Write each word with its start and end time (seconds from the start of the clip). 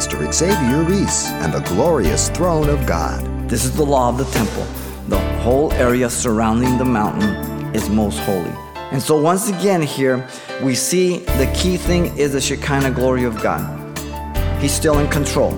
Pastor 0.00 0.32
Xavier 0.32 0.82
Reese 0.82 1.28
and 1.28 1.52
the 1.52 1.60
glorious 1.60 2.30
throne 2.30 2.70
of 2.70 2.86
God. 2.86 3.20
This 3.50 3.66
is 3.66 3.76
the 3.76 3.84
law 3.84 4.08
of 4.08 4.16
the 4.16 4.24
temple. 4.24 4.64
The 5.08 5.20
whole 5.42 5.70
area 5.74 6.08
surrounding 6.08 6.78
the 6.78 6.86
mountain 6.86 7.74
is 7.74 7.90
most 7.90 8.18
holy. 8.20 8.50
And 8.92 9.02
so, 9.02 9.20
once 9.20 9.50
again, 9.50 9.82
here 9.82 10.26
we 10.62 10.74
see 10.74 11.18
the 11.36 11.52
key 11.54 11.76
thing 11.76 12.16
is 12.16 12.32
the 12.32 12.40
Shekinah 12.40 12.92
glory 12.92 13.24
of 13.24 13.42
God. 13.42 13.60
He's 14.58 14.72
still 14.72 15.00
in 15.00 15.08
control. 15.10 15.50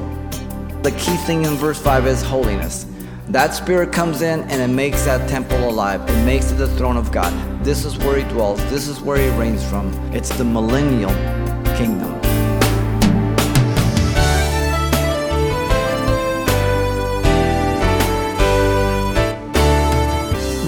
The 0.82 0.90
key 0.98 1.16
thing 1.18 1.44
in 1.44 1.54
verse 1.54 1.80
5 1.80 2.08
is 2.08 2.20
holiness. 2.24 2.86
That 3.28 3.54
spirit 3.54 3.92
comes 3.92 4.22
in 4.22 4.40
and 4.50 4.60
it 4.60 4.74
makes 4.74 5.04
that 5.04 5.30
temple 5.30 5.70
alive. 5.70 6.00
It 6.10 6.24
makes 6.24 6.50
it 6.50 6.56
the 6.56 6.66
throne 6.76 6.96
of 6.96 7.12
God. 7.12 7.32
This 7.64 7.84
is 7.84 7.96
where 7.98 8.16
he 8.16 8.24
dwells. 8.24 8.58
This 8.70 8.88
is 8.88 9.00
where 9.00 9.18
he 9.18 9.28
reigns 9.38 9.64
from. 9.64 9.92
It's 10.12 10.36
the 10.36 10.44
millennial 10.44 11.14
kingdom. 11.76 12.21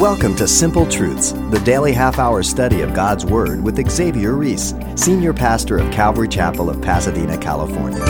Welcome 0.04 0.36
to 0.36 0.46
Simple 0.46 0.86
Truths, 0.86 1.32
the 1.32 1.62
daily 1.64 1.94
half 1.94 2.18
hour 2.18 2.42
study 2.42 2.82
of 2.82 2.92
God's 2.92 3.24
Word 3.24 3.64
with 3.64 3.90
Xavier 3.90 4.34
Reese, 4.34 4.74
Senior 4.96 5.32
Pastor 5.32 5.78
of 5.78 5.90
Calvary 5.90 6.28
Chapel 6.28 6.68
of 6.68 6.82
Pasadena, 6.82 7.38
California. 7.38 8.04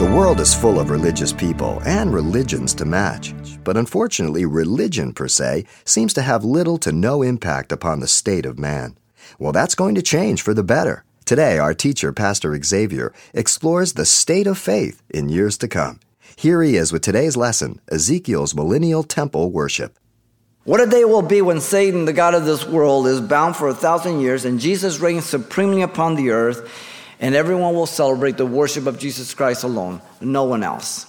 The 0.00 0.12
world 0.12 0.40
is 0.40 0.56
full 0.56 0.80
of 0.80 0.90
religious 0.90 1.32
people 1.32 1.80
and 1.86 2.12
religions 2.12 2.74
to 2.74 2.84
match, 2.84 3.36
but 3.62 3.76
unfortunately, 3.76 4.46
religion 4.46 5.12
per 5.12 5.28
se 5.28 5.64
seems 5.84 6.12
to 6.14 6.22
have 6.22 6.42
little 6.42 6.78
to 6.78 6.90
no 6.90 7.22
impact 7.22 7.70
upon 7.70 8.00
the 8.00 8.08
state 8.08 8.44
of 8.44 8.58
man. 8.58 8.98
Well, 9.38 9.52
that's 9.52 9.76
going 9.76 9.94
to 9.94 10.02
change 10.02 10.42
for 10.42 10.54
the 10.54 10.64
better. 10.64 11.04
Today, 11.24 11.58
our 11.58 11.72
teacher, 11.72 12.12
Pastor 12.12 12.60
Xavier, 12.60 13.14
explores 13.32 13.92
the 13.92 14.04
state 14.04 14.48
of 14.48 14.58
faith 14.58 15.04
in 15.08 15.28
years 15.28 15.56
to 15.58 15.68
come. 15.68 16.00
Here 16.34 16.62
he 16.62 16.76
is 16.76 16.92
with 16.92 17.02
today's 17.02 17.36
lesson 17.36 17.80
Ezekiel's 17.92 18.56
Millennial 18.56 19.04
Temple 19.04 19.52
Worship. 19.52 19.97
What 20.68 20.82
a 20.82 20.86
day 20.86 21.06
will 21.06 21.22
be 21.22 21.40
when 21.40 21.62
Satan, 21.62 22.04
the 22.04 22.12
God 22.12 22.34
of 22.34 22.44
this 22.44 22.66
world, 22.66 23.06
is 23.06 23.22
bound 23.22 23.56
for 23.56 23.68
a 23.68 23.74
thousand 23.74 24.20
years 24.20 24.44
and 24.44 24.60
Jesus 24.60 24.98
reigns 24.98 25.24
supremely 25.24 25.80
upon 25.80 26.14
the 26.14 26.28
earth, 26.28 26.70
and 27.20 27.34
everyone 27.34 27.72
will 27.72 27.86
celebrate 27.86 28.36
the 28.36 28.44
worship 28.44 28.86
of 28.86 28.98
Jesus 28.98 29.32
Christ 29.32 29.64
alone, 29.64 30.02
no 30.20 30.44
one 30.44 30.62
else. 30.62 31.06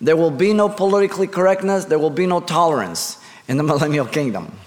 There 0.00 0.16
will 0.16 0.32
be 0.32 0.52
no 0.52 0.68
politically 0.68 1.28
correctness, 1.28 1.84
there 1.84 2.00
will 2.00 2.10
be 2.10 2.26
no 2.26 2.40
tolerance 2.40 3.16
in 3.46 3.58
the 3.58 3.62
millennial 3.72 4.06
kingdom. 4.06 4.58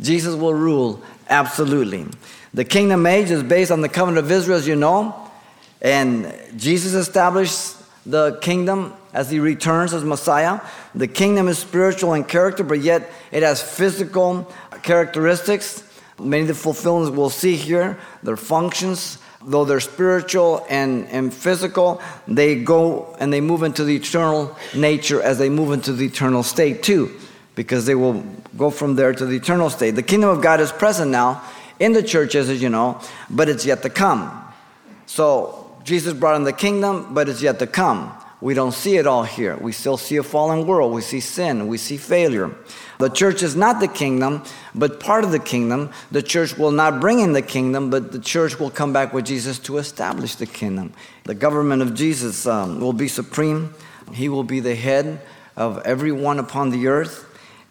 Jesus 0.00 0.36
will 0.36 0.54
rule 0.54 1.02
absolutely. 1.28 2.06
The 2.54 2.64
kingdom 2.64 3.04
age 3.06 3.32
is 3.32 3.42
based 3.42 3.72
on 3.72 3.80
the 3.80 3.88
covenant 3.88 4.24
of 4.24 4.30
Israel, 4.30 4.58
as 4.58 4.68
you 4.68 4.76
know, 4.76 5.28
and 5.80 6.32
Jesus 6.56 6.94
established 6.94 7.74
the 8.06 8.38
kingdom 8.40 8.94
as 9.12 9.30
he 9.30 9.38
returns 9.38 9.92
as 9.94 10.04
Messiah. 10.04 10.60
The 10.94 11.08
kingdom 11.08 11.48
is 11.48 11.58
spiritual 11.58 12.14
in 12.14 12.24
character, 12.24 12.64
but 12.64 12.80
yet 12.80 13.10
it 13.30 13.42
has 13.42 13.62
physical 13.62 14.50
characteristics. 14.82 15.84
Many 16.18 16.42
of 16.42 16.48
the 16.48 16.54
fulfillments 16.54 17.16
we'll 17.16 17.30
see 17.30 17.56
here, 17.56 17.98
their 18.22 18.36
functions, 18.36 19.18
though 19.44 19.64
they're 19.64 19.80
spiritual 19.80 20.64
and, 20.68 21.06
and 21.08 21.32
physical, 21.34 22.00
they 22.28 22.62
go 22.62 23.16
and 23.18 23.32
they 23.32 23.40
move 23.40 23.62
into 23.62 23.84
the 23.84 23.96
eternal 23.96 24.56
nature 24.74 25.20
as 25.20 25.38
they 25.38 25.48
move 25.48 25.72
into 25.72 25.92
the 25.92 26.06
eternal 26.06 26.42
state 26.42 26.82
too, 26.82 27.10
because 27.54 27.86
they 27.86 27.94
will 27.94 28.22
go 28.56 28.70
from 28.70 28.94
there 28.94 29.12
to 29.12 29.26
the 29.26 29.36
eternal 29.36 29.68
state. 29.68 29.92
The 29.92 30.02
kingdom 30.02 30.30
of 30.30 30.42
God 30.42 30.60
is 30.60 30.70
present 30.70 31.10
now 31.10 31.42
in 31.80 31.92
the 31.92 32.02
churches, 32.02 32.48
as 32.48 32.62
you 32.62 32.68
know, 32.68 33.00
but 33.28 33.48
it's 33.48 33.66
yet 33.66 33.82
to 33.82 33.90
come. 33.90 34.44
So 35.06 35.74
Jesus 35.82 36.14
brought 36.14 36.36
in 36.36 36.44
the 36.44 36.52
kingdom, 36.52 37.12
but 37.12 37.28
it's 37.28 37.42
yet 37.42 37.58
to 37.58 37.66
come. 37.66 38.12
We 38.42 38.54
don't 38.54 38.72
see 38.72 38.96
it 38.96 39.06
all 39.06 39.22
here. 39.22 39.56
We 39.56 39.70
still 39.70 39.96
see 39.96 40.16
a 40.16 40.22
fallen 40.24 40.66
world. 40.66 40.92
We 40.92 41.00
see 41.00 41.20
sin. 41.20 41.68
We 41.68 41.78
see 41.78 41.96
failure. 41.96 42.52
The 42.98 43.08
church 43.08 43.40
is 43.40 43.54
not 43.54 43.78
the 43.78 43.86
kingdom, 43.86 44.42
but 44.74 44.98
part 44.98 45.22
of 45.22 45.30
the 45.30 45.38
kingdom. 45.38 45.90
The 46.10 46.24
church 46.24 46.58
will 46.58 46.72
not 46.72 47.00
bring 47.00 47.20
in 47.20 47.34
the 47.34 47.40
kingdom, 47.40 47.88
but 47.88 48.10
the 48.10 48.18
church 48.18 48.58
will 48.58 48.68
come 48.68 48.92
back 48.92 49.12
with 49.12 49.26
Jesus 49.26 49.60
to 49.60 49.78
establish 49.78 50.34
the 50.34 50.46
kingdom. 50.46 50.92
The 51.22 51.36
government 51.36 51.82
of 51.82 51.94
Jesus 51.94 52.44
um, 52.44 52.80
will 52.80 52.92
be 52.92 53.06
supreme. 53.06 53.74
He 54.12 54.28
will 54.28 54.42
be 54.42 54.58
the 54.58 54.74
head 54.74 55.20
of 55.56 55.80
everyone 55.84 56.40
upon 56.40 56.70
the 56.70 56.88
earth. 56.88 57.24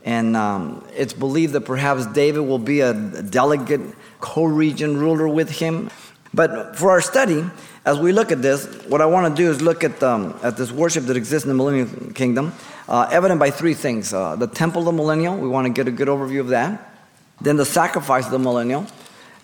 And 0.05 0.37
um, 0.37 0.87
it's 0.95 1.13
believed 1.13 1.51
that 1.51 1.65
perhaps 1.65 2.05
David 2.05 2.41
will 2.41 2.59
be 2.59 2.79
a 2.79 2.93
delegate, 2.93 3.81
co 4.21 4.45
regent 4.45 4.97
ruler 4.97 5.27
with 5.27 5.49
him. 5.49 5.89
But 6.33 6.77
for 6.77 6.91
our 6.91 7.01
study, 7.01 7.43
as 7.85 7.99
we 7.99 8.11
look 8.11 8.31
at 8.31 8.41
this, 8.41 8.67
what 8.85 9.01
I 9.01 9.05
want 9.07 9.35
to 9.35 9.43
do 9.43 9.49
is 9.49 9.61
look 9.61 9.83
at, 9.83 10.01
um, 10.03 10.39
at 10.43 10.55
this 10.55 10.71
worship 10.71 11.05
that 11.05 11.17
exists 11.17 11.45
in 11.45 11.49
the 11.49 11.55
millennial 11.55 11.87
kingdom, 12.13 12.53
uh, 12.87 13.07
evident 13.11 13.39
by 13.39 13.49
three 13.49 13.73
things 13.73 14.13
uh, 14.13 14.35
the 14.35 14.47
temple 14.47 14.81
of 14.81 14.85
the 14.85 14.91
millennial, 14.91 15.35
we 15.35 15.47
want 15.47 15.65
to 15.65 15.73
get 15.73 15.87
a 15.87 15.91
good 15.91 16.07
overview 16.07 16.41
of 16.41 16.49
that, 16.49 16.93
then 17.39 17.57
the 17.57 17.65
sacrifice 17.65 18.25
of 18.25 18.31
the 18.31 18.39
millennial, 18.39 18.85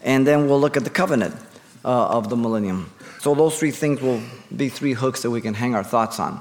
and 0.04 0.28
then 0.28 0.48
we'll 0.48 0.60
look 0.60 0.78
at 0.78 0.84
the 0.84 0.90
covenant 0.90 1.36
uh, 1.84 2.08
of 2.10 2.30
the 2.30 2.38
millennium. 2.38 2.92
So, 3.20 3.34
those 3.34 3.58
three 3.58 3.72
things 3.72 4.02
will 4.02 4.22
be 4.56 4.70
three 4.70 4.94
hooks 4.94 5.24
that 5.24 5.32
we 5.32 5.42
can 5.42 5.56
hang 5.56 5.74
our 5.74 5.84
thoughts 5.84 6.20
on. 6.20 6.40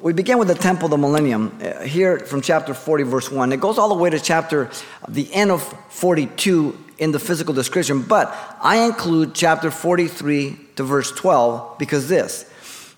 We 0.00 0.12
begin 0.12 0.38
with 0.38 0.48
the 0.48 0.54
temple 0.54 0.86
of 0.86 0.90
the 0.92 0.98
millennium. 0.98 1.58
Uh, 1.60 1.80
here 1.80 2.20
from 2.20 2.42
chapter 2.42 2.74
40, 2.74 3.04
verse 3.04 3.30
1. 3.30 3.52
It 3.52 3.60
goes 3.60 3.78
all 3.78 3.88
the 3.88 3.94
way 3.94 4.10
to 4.10 4.20
chapter, 4.20 4.70
the 5.08 5.32
end 5.34 5.50
of 5.50 5.62
42 5.90 6.78
in 6.98 7.12
the 7.12 7.18
physical 7.18 7.54
description, 7.54 8.02
but 8.02 8.34
I 8.60 8.84
include 8.84 9.34
chapter 9.34 9.70
43 9.70 10.56
to 10.76 10.82
verse 10.84 11.10
12 11.12 11.78
because 11.78 12.08
this, 12.08 12.50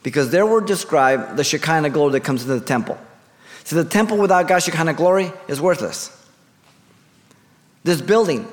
because 0.03 0.31
there 0.31 0.47
will 0.47 0.61
described 0.61 1.37
the 1.37 1.45
Shekinah 1.45 1.91
glory 1.91 2.12
that 2.12 2.21
comes 2.21 2.43
into 2.43 2.59
the 2.59 2.65
temple. 2.65 2.99
So 3.65 3.83
the 3.83 3.89
temple 3.89 4.19
without 4.19 4.47
God's 4.49 4.65
Shekinah 4.65 4.95
glory 4.95 5.33
is 5.49 5.61
worthless. 5.61 6.12
This 7.84 8.01
building 8.01 8.47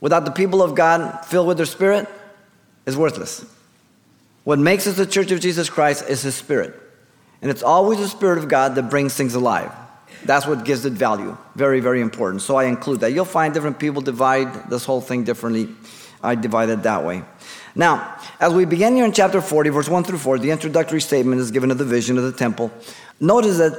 without 0.00 0.24
the 0.24 0.30
people 0.30 0.62
of 0.62 0.74
God 0.74 1.24
filled 1.26 1.48
with 1.48 1.56
their 1.56 1.66
spirit 1.66 2.08
is 2.86 2.96
worthless. 2.96 3.44
What 4.44 4.58
makes 4.58 4.86
us 4.86 4.96
the 4.96 5.06
church 5.06 5.30
of 5.30 5.40
Jesus 5.40 5.70
Christ 5.70 6.08
is 6.08 6.22
his 6.22 6.34
spirit. 6.34 6.74
And 7.40 7.50
it's 7.50 7.62
always 7.62 7.98
the 7.98 8.08
spirit 8.08 8.38
of 8.38 8.48
God 8.48 8.74
that 8.74 8.90
brings 8.90 9.14
things 9.14 9.34
alive. 9.34 9.72
That's 10.24 10.46
what 10.46 10.64
gives 10.64 10.84
it 10.84 10.92
value. 10.92 11.36
Very, 11.54 11.80
very 11.80 12.00
important. 12.00 12.42
So 12.42 12.56
I 12.56 12.64
include 12.64 13.00
that. 13.00 13.12
You'll 13.12 13.24
find 13.24 13.52
different 13.52 13.78
people 13.78 14.02
divide 14.02 14.70
this 14.70 14.84
whole 14.84 15.00
thing 15.00 15.24
differently. 15.24 15.68
I 16.22 16.34
divide 16.36 16.68
it 16.68 16.82
that 16.84 17.04
way. 17.04 17.24
Now, 17.74 18.16
as 18.38 18.52
we 18.52 18.64
begin 18.64 18.94
here 18.94 19.04
in 19.04 19.12
chapter 19.12 19.40
40, 19.40 19.70
verse 19.70 19.88
1 19.88 20.04
through 20.04 20.18
4, 20.18 20.38
the 20.38 20.50
introductory 20.50 21.00
statement 21.00 21.40
is 21.40 21.50
given 21.50 21.70
of 21.70 21.78
the 21.78 21.84
vision 21.84 22.18
of 22.18 22.24
the 22.24 22.32
temple. 22.32 22.70
Notice 23.18 23.58
that 23.58 23.72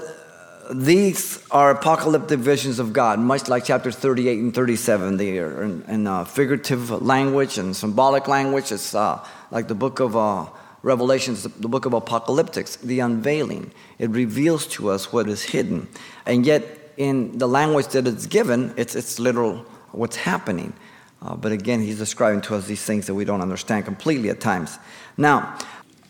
these 0.73 1.45
are 1.51 1.71
apocalyptic 1.71 2.39
visions 2.39 2.79
of 2.79 2.93
God, 2.93 3.19
much 3.19 3.47
like 3.47 3.65
chapter 3.65 3.91
38 3.91 4.39
and 4.39 4.53
37. 4.53 5.17
They 5.17 5.37
are 5.39 5.63
in, 5.63 5.83
in 5.83 6.07
uh, 6.07 6.25
figurative 6.25 6.89
language 7.01 7.57
and 7.57 7.75
symbolic 7.75 8.27
language. 8.27 8.71
It's 8.71 8.95
uh, 8.95 9.23
like 9.51 9.67
the 9.67 9.75
book 9.75 9.99
of 9.99 10.15
uh, 10.15 10.45
Revelations, 10.83 11.43
the 11.43 11.67
book 11.67 11.85
of 11.85 11.93
apocalyptics, 11.93 12.79
the 12.79 12.99
unveiling. 12.99 13.71
It 13.97 14.09
reveals 14.09 14.67
to 14.67 14.89
us 14.89 15.13
what 15.13 15.29
is 15.29 15.41
hidden. 15.41 15.87
And 16.25 16.45
yet, 16.45 16.91
in 16.97 17.37
the 17.37 17.47
language 17.47 17.87
that 17.87 18.05
it's 18.05 18.27
given, 18.27 18.73
it's, 18.77 18.93
it's 18.93 19.17
literal 19.17 19.65
what's 19.93 20.17
happening. 20.17 20.73
Uh, 21.21 21.35
but 21.35 21.51
again, 21.51 21.81
he's 21.81 21.97
describing 21.97 22.41
to 22.41 22.55
us 22.55 22.67
these 22.67 22.83
things 22.83 23.07
that 23.07 23.15
we 23.15 23.23
don't 23.23 23.41
understand 23.41 23.85
completely 23.85 24.29
at 24.29 24.41
times. 24.41 24.77
Now, 25.17 25.57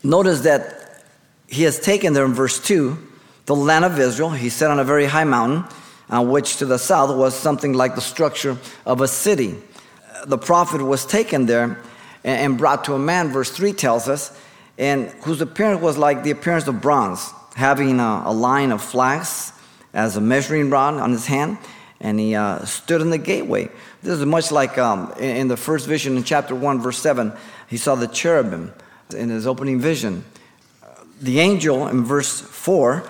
notice 0.02 0.40
that 0.40 1.04
he 1.46 1.62
has 1.62 1.78
taken 1.78 2.12
there 2.12 2.24
in 2.24 2.34
verse 2.34 2.58
2 2.58 2.98
the 3.46 3.54
land 3.54 3.84
of 3.84 3.98
Israel. 3.98 4.30
He 4.30 4.48
set 4.48 4.70
on 4.70 4.80
a 4.80 4.84
very 4.84 5.04
high 5.04 5.24
mountain, 5.24 5.64
uh, 6.10 6.24
which 6.24 6.56
to 6.56 6.66
the 6.66 6.78
south 6.78 7.16
was 7.16 7.34
something 7.34 7.74
like 7.74 7.94
the 7.94 8.00
structure 8.00 8.58
of 8.86 9.00
a 9.00 9.08
city. 9.08 9.54
The 10.26 10.38
prophet 10.38 10.82
was 10.82 11.04
taken 11.06 11.46
there 11.46 11.78
and 12.24 12.56
brought 12.56 12.84
to 12.84 12.94
a 12.94 12.98
man, 12.98 13.28
verse 13.28 13.50
3 13.50 13.74
tells 13.74 14.08
us, 14.08 14.36
and 14.78 15.08
whose 15.22 15.40
appearance 15.40 15.80
was 15.80 15.96
like 15.96 16.22
the 16.22 16.30
appearance 16.30 16.66
of 16.66 16.80
bronze, 16.80 17.32
having 17.54 18.00
a, 18.00 18.22
a 18.26 18.32
line 18.32 18.72
of 18.72 18.82
flax 18.82 19.52
as 19.92 20.16
a 20.16 20.20
measuring 20.20 20.70
rod 20.70 20.94
on 20.94 21.12
his 21.12 21.26
hand, 21.26 21.58
and 22.00 22.18
he 22.18 22.34
uh, 22.34 22.64
stood 22.64 23.00
in 23.00 23.10
the 23.10 23.18
gateway. 23.18 23.68
This 24.02 24.18
is 24.18 24.26
much 24.26 24.50
like 24.50 24.76
um, 24.76 25.12
in, 25.18 25.36
in 25.36 25.48
the 25.48 25.56
first 25.56 25.86
vision 25.86 26.16
in 26.16 26.24
chapter 26.24 26.54
1, 26.54 26.80
verse 26.80 26.98
7, 26.98 27.32
he 27.68 27.76
saw 27.76 27.94
the 27.94 28.08
cherubim 28.08 28.72
in 29.16 29.28
his 29.28 29.46
opening 29.46 29.80
vision. 29.80 30.24
The 31.20 31.40
angel 31.40 31.86
in 31.86 32.04
verse 32.04 32.40
4, 32.40 33.08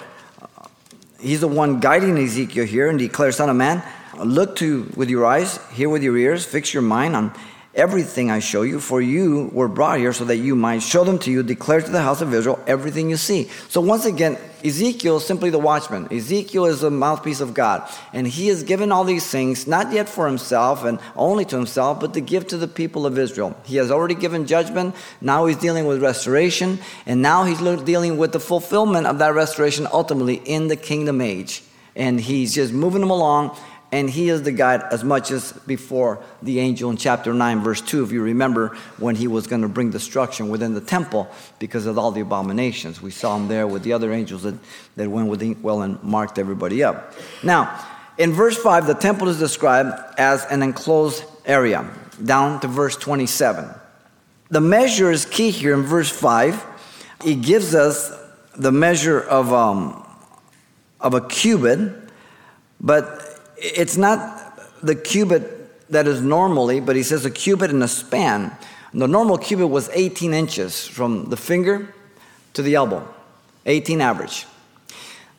he's 1.19 1.41
the 1.41 1.49
one 1.49 1.81
guiding 1.81 2.19
Ezekiel 2.19 2.67
here 2.67 2.89
and 2.89 2.99
declares, 2.99 3.37
Son 3.37 3.49
of 3.49 3.57
man, 3.57 3.83
look 4.19 4.57
to 4.57 4.93
with 4.95 5.09
your 5.09 5.25
eyes, 5.25 5.59
hear 5.73 5.89
with 5.89 6.03
your 6.03 6.17
ears, 6.17 6.45
fix 6.45 6.75
your 6.75 6.83
mind 6.83 7.17
on 7.17 7.35
everything 7.75 8.31
I 8.31 8.39
show 8.39 8.63
you, 8.63 8.81
for 8.81 9.01
you 9.01 9.51
were 9.53 9.69
brought 9.69 9.99
here 9.99 10.13
so 10.13 10.25
that 10.27 10.37
you 10.37 10.55
might 10.55 10.83
show 10.83 11.05
them 11.05 11.19
to 11.21 11.31
you, 11.31 11.43
declare 11.43 11.81
to 11.81 11.91
the 11.91 12.03
house 12.03 12.21
of 12.21 12.33
Israel 12.33 12.63
everything 12.67 13.11
you 13.11 13.17
see. 13.17 13.49
So 13.69 13.81
once 13.81 14.05
again, 14.05 14.39
Ezekiel 14.65 15.19
is 15.19 15.27
simply 15.27 15.51
the 15.51 15.59
watchman. 15.59 16.11
Ezekiel 16.11 16.65
is 16.67 16.81
the 16.81 16.91
mouthpiece 16.91 17.41
of 17.41 17.53
God. 17.53 17.87
And 18.15 18.27
he 18.27 18.47
has 18.49 18.63
given 18.63 18.93
all 18.93 19.05
these 19.05 19.27
things, 19.27 19.67
not 19.67 19.93
yet 19.93 20.09
for 20.09 20.27
himself 20.27 20.85
and 20.85 20.99
only 21.17 21.45
to 21.45 21.57
himself, 21.57 22.01
but 22.01 22.15
to 22.15 22.21
give 22.21 22.47
to 22.49 22.57
the 22.57 22.69
people 22.69 23.05
of 23.05 23.19
Israel. 23.19 23.55
He 23.65 23.77
has 23.77 23.91
already 23.91 24.15
given 24.15 24.47
judgment. 24.47 24.95
Now 25.21 25.45
he's 25.47 25.59
dealing 25.59 25.87
with 25.87 26.03
restoration. 26.03 26.79
And 27.05 27.21
now 27.21 27.45
he's 27.45 27.59
dealing 27.83 28.17
with 28.17 28.33
the 28.33 28.41
fulfillment 28.41 29.07
of 29.07 29.19
that 29.19 29.35
restoration 29.35 29.87
ultimately 29.93 30.37
in 30.37 30.69
the 30.69 30.77
kingdom 30.77 31.21
age. 31.21 31.63
And 31.95 32.19
he's 32.19 32.55
just 32.55 32.73
moving 32.73 33.03
them 33.03 33.11
along 33.11 33.57
and 33.95 34.11
he 34.11 34.29
is 34.29 34.43
the 34.43 34.51
guide 34.51 34.83
as 34.91 35.05
much 35.05 35.31
as 35.31 35.53
before 35.69 36.21
the 36.43 36.59
angel 36.59 36.91
in 36.91 36.97
chapter 36.97 37.33
9 37.33 37.63
verse 37.63 37.81
2 37.81 38.03
if 38.03 38.11
you 38.11 38.21
remember 38.23 38.77
when 38.99 39.15
he 39.15 39.29
was 39.29 39.47
going 39.47 39.63
to 39.63 39.69
bring 39.69 39.93
destruction 39.93 40.49
within 40.49 40.75
the 40.75 40.81
temple 40.81 41.31
because 41.61 41.87
of 41.87 41.97
all 41.97 42.11
the 42.11 42.21
abominations. 42.21 43.01
We 43.01 43.13
saw 43.13 43.37
him 43.37 43.47
there 43.47 43.69
with 43.69 43.85
the 43.85 43.93
other 43.93 44.13
angels 44.13 44.43
that, 44.43 44.57
that 44.97 45.09
went 45.09 45.29
with 45.29 45.39
the 45.39 45.55
well 45.63 45.83
and 45.83 46.03
marked 46.03 46.41
everybody 46.41 46.83
up. 46.83 47.15
Now 47.45 47.87
in 48.19 48.33
verse 48.33 48.59
5 48.59 48.89
the 48.89 48.95
temple 48.95 49.29
is 49.29 49.39
described 49.39 49.97
as 50.19 50.45
an 50.47 50.65
enclosed 50.65 51.23
area. 51.47 51.89
Down 52.23 52.59
to 52.63 52.69
verse 52.69 52.97
27 52.97 53.71
the 54.51 54.61
measure 54.61 55.13
is 55.13 55.25
key 55.25 55.51
here 55.51 55.73
in 55.73 55.83
verse 55.83 56.11
5 56.11 56.65
it 57.25 57.43
gives 57.43 57.77
us 57.77 58.11
the 58.57 58.73
measure 58.73 59.21
of, 59.21 59.53
um, 59.53 60.05
of 61.01 61.15
a 61.15 61.21
cubit 61.21 61.93
but 62.81 63.34
it's 63.65 63.97
not 63.97 64.61
the 64.83 64.95
cubit 64.95 65.91
that 65.91 66.07
is 66.07 66.21
normally, 66.21 66.81
but 66.81 66.97
he 66.97 67.03
says 67.03 67.25
a 67.25 67.31
cubit 67.31 67.71
in 67.71 67.83
a 67.83 67.89
span. 67.89 68.57
The 68.93 69.09
normal 69.09 69.39
cubit 69.39 69.69
was 69.69 69.89
18 69.93 70.35
inches 70.35 70.87
from 70.87 71.31
the 71.31 71.37
finger 71.37 71.93
to 72.53 72.63
the 72.63 72.75
elbow, 72.75 73.09
18 73.67 74.01
average. 74.01 74.47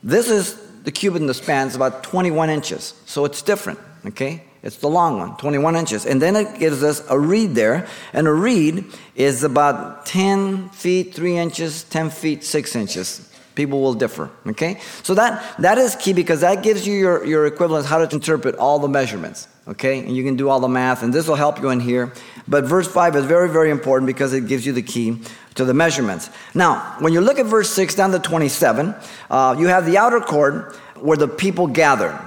This 0.04 0.30
is 0.30 0.56
the 0.84 0.92
cubit 0.92 1.22
in 1.22 1.28
the 1.28 1.34
span, 1.34 1.68
it's 1.68 1.76
about 1.76 2.04
21 2.04 2.50
inches. 2.50 2.94
So 3.06 3.26
it's 3.26 3.42
different, 3.42 3.80
okay? 4.06 4.44
It's 4.62 4.78
the 4.78 4.90
long 4.90 5.20
one, 5.20 5.38
21 5.38 5.76
inches. 5.76 6.06
And 6.06 6.22
then 6.22 6.36
it 6.36 6.60
gives 6.60 6.84
us 6.84 7.04
a 7.10 7.20
reed 7.20 7.54
there. 7.54 7.88
And 8.14 8.28
a 8.28 8.34
reed 8.34 8.86
is 9.16 9.44
about 9.44 10.08
10 10.08 10.70
feet, 10.70 11.14
3 11.14 11.38
inches, 11.38 11.84
10 11.84 12.10
feet, 12.10 12.44
6 12.44 12.76
inches. 12.76 13.30
People 13.56 13.82
will 13.82 13.94
differ, 13.94 14.30
okay? 14.48 14.82
So 15.02 15.14
that, 15.16 15.58
that 15.60 15.78
is 15.78 15.96
key 15.96 16.12
because 16.12 16.42
that 16.42 16.62
gives 16.62 16.86
you 16.86 16.94
your, 16.94 17.26
your 17.26 17.46
equivalence 17.46 17.86
how 17.86 18.06
to 18.06 18.14
interpret 18.14 18.56
all 18.56 18.80
the 18.80 18.90
measurements, 18.90 19.48
okay? 19.68 20.00
And 20.00 20.16
you 20.16 20.24
can 20.26 20.36
do 20.36 20.50
all 20.50 20.60
the 20.60 20.68
math, 20.68 21.04
and 21.04 21.14
this 21.14 21.28
will 21.28 21.36
help 21.36 21.62
you 21.62 21.70
in 21.70 21.80
here. 21.80 22.12
But 22.48 22.66
verse 22.66 22.88
5 22.88 23.16
is 23.16 23.26
very, 23.26 23.50
very 23.50 23.72
important 23.72 24.08
because 24.08 24.34
it 24.34 24.48
gives 24.48 24.66
you 24.66 24.74
the 24.74 24.82
key 24.82 25.22
to 25.56 25.64
the 25.64 25.74
measurements. 25.74 26.30
Now, 26.54 26.98
when 27.00 27.14
you 27.14 27.22
look 27.22 27.40
at 27.40 27.46
verse 27.46 27.70
6 27.72 27.96
down 27.96 28.12
to 28.12 28.20
27, 28.20 28.94
uh, 29.30 29.56
you 29.58 29.68
have 29.68 29.86
the 29.86 29.98
outer 29.98 30.20
court 30.20 30.76
where 31.00 31.18
the 31.18 31.30
people 31.30 31.68
gather. 31.68 32.20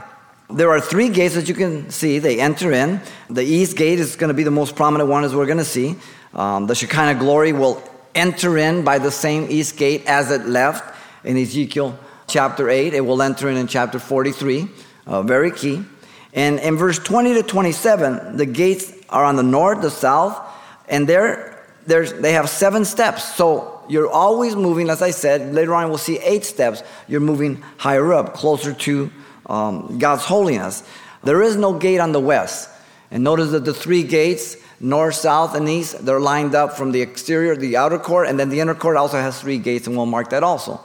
There 0.51 0.71
are 0.71 0.81
three 0.81 1.11
gates 1.11 1.35
that 1.35 1.47
you 1.47 1.55
can 1.55 1.91
see. 1.91 2.19
They 2.21 2.41
enter 2.41 2.73
in. 2.73 3.03
The 3.29 3.43
east 3.43 3.77
gate 3.77 4.01
is 4.01 4.17
going 4.17 4.29
to 4.29 4.35
be 4.35 4.45
the 4.45 4.51
most 4.51 4.77
prominent 4.77 5.11
one, 5.11 5.25
as 5.25 5.35
we're 5.35 5.45
going 5.45 5.59
to 5.59 5.65
see. 5.65 5.97
Um, 6.33 6.67
the 6.67 6.75
Shekinah 6.75 7.19
glory 7.19 7.53
will 7.53 7.83
enter 8.15 8.57
in 8.57 8.83
by 8.83 8.99
the 8.99 9.11
same 9.11 9.47
east 9.51 9.77
gate 9.77 10.05
as 10.07 10.31
it 10.31 10.47
left 10.47 10.95
in 11.29 11.37
Ezekiel 11.37 11.97
chapter 12.27 12.71
8. 12.71 12.95
It 12.95 13.03
will 13.03 13.21
enter 13.21 13.49
in 13.51 13.59
in 13.59 13.67
chapter 13.69 13.99
43. 13.99 14.67
Uh, 15.07 15.23
very 15.23 15.53
key. 15.53 15.85
And 16.33 16.59
in 16.59 16.77
verse 16.77 16.99
20 16.99 17.35
to 17.35 17.43
27, 17.43 18.37
the 18.37 18.47
gates 18.47 18.93
are 19.11 19.25
on 19.25 19.37
the 19.37 19.43
north, 19.43 19.83
the 19.83 19.91
south, 19.91 20.41
and 20.89 21.07
there, 21.07 21.67
there's, 21.87 22.15
they 22.15 22.33
have 22.33 22.49
seven 22.49 22.85
steps. 22.85 23.35
So 23.35 23.83
you're 23.89 24.11
always 24.11 24.57
moving, 24.57 24.89
as 24.89 25.03
I 25.03 25.11
said, 25.11 25.55
later 25.55 25.75
on 25.75 25.89
we'll 25.89 25.99
see 25.99 26.19
eight 26.19 26.45
steps. 26.45 26.83
You're 27.09 27.21
moving 27.21 27.63
higher 27.77 28.13
up, 28.13 28.35
closer 28.35 28.73
to 28.73 29.11
um, 29.47 29.99
God's 29.99 30.25
holiness. 30.25 30.83
There 31.25 31.43
is 31.43 31.57
no 31.57 31.79
gate 31.79 31.99
on 31.99 32.13
the 32.13 32.21
west. 32.21 32.71
And 33.11 33.23
notice 33.23 33.51
that 33.51 33.65
the 33.65 33.75
three 33.75 34.03
gates, 34.03 34.57
north, 34.81 35.15
south, 35.15 35.55
and 35.55 35.69
east, 35.69 36.05
they're 36.05 36.21
lined 36.21 36.55
up 36.55 36.75
from 36.77 36.93
the 36.93 37.03
exterior, 37.03 37.57
the 37.57 37.77
outer 37.77 37.99
court, 37.99 38.29
and 38.29 38.39
then 38.39 38.49
the 38.51 38.61
inner 38.61 38.75
court 38.75 38.97
also 38.97 39.19
has 39.19 39.41
three 39.41 39.59
gates, 39.59 39.87
and 39.87 39.97
we'll 39.97 40.07
mark 40.07 40.31
that 40.31 40.43
also. 40.43 40.81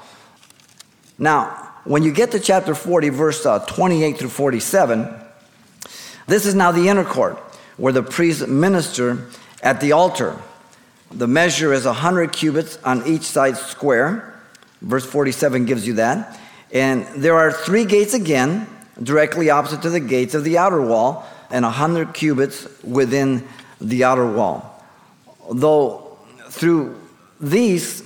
Now, 1.17 1.71
when 1.83 2.03
you 2.03 2.11
get 2.11 2.31
to 2.31 2.39
chapter 2.39 2.73
40, 2.73 3.09
verse 3.09 3.45
uh, 3.45 3.59
28 3.59 4.17
through 4.17 4.29
47, 4.29 5.13
this 6.27 6.45
is 6.45 6.55
now 6.55 6.71
the 6.71 6.87
inner 6.87 7.03
court 7.03 7.37
where 7.77 7.93
the 7.93 8.03
priests 8.03 8.45
minister 8.47 9.27
at 9.61 9.81
the 9.81 9.91
altar. 9.91 10.39
The 11.11 11.27
measure 11.27 11.73
is 11.73 11.85
100 11.85 12.31
cubits 12.31 12.77
on 12.83 13.05
each 13.05 13.23
side 13.23 13.57
square. 13.57 14.41
Verse 14.81 15.05
47 15.05 15.65
gives 15.65 15.85
you 15.85 15.93
that. 15.95 16.39
And 16.71 17.05
there 17.15 17.35
are 17.35 17.51
three 17.51 17.85
gates 17.85 18.13
again, 18.13 18.67
directly 19.01 19.49
opposite 19.49 19.81
to 19.83 19.89
the 19.89 19.99
gates 19.99 20.33
of 20.33 20.43
the 20.43 20.57
outer 20.57 20.81
wall, 20.81 21.25
and 21.51 21.63
100 21.63 22.13
cubits 22.13 22.67
within 22.83 23.47
the 23.79 24.03
outer 24.03 24.25
wall. 24.25 24.83
Though 25.51 26.17
through 26.49 26.99
these, 27.39 28.03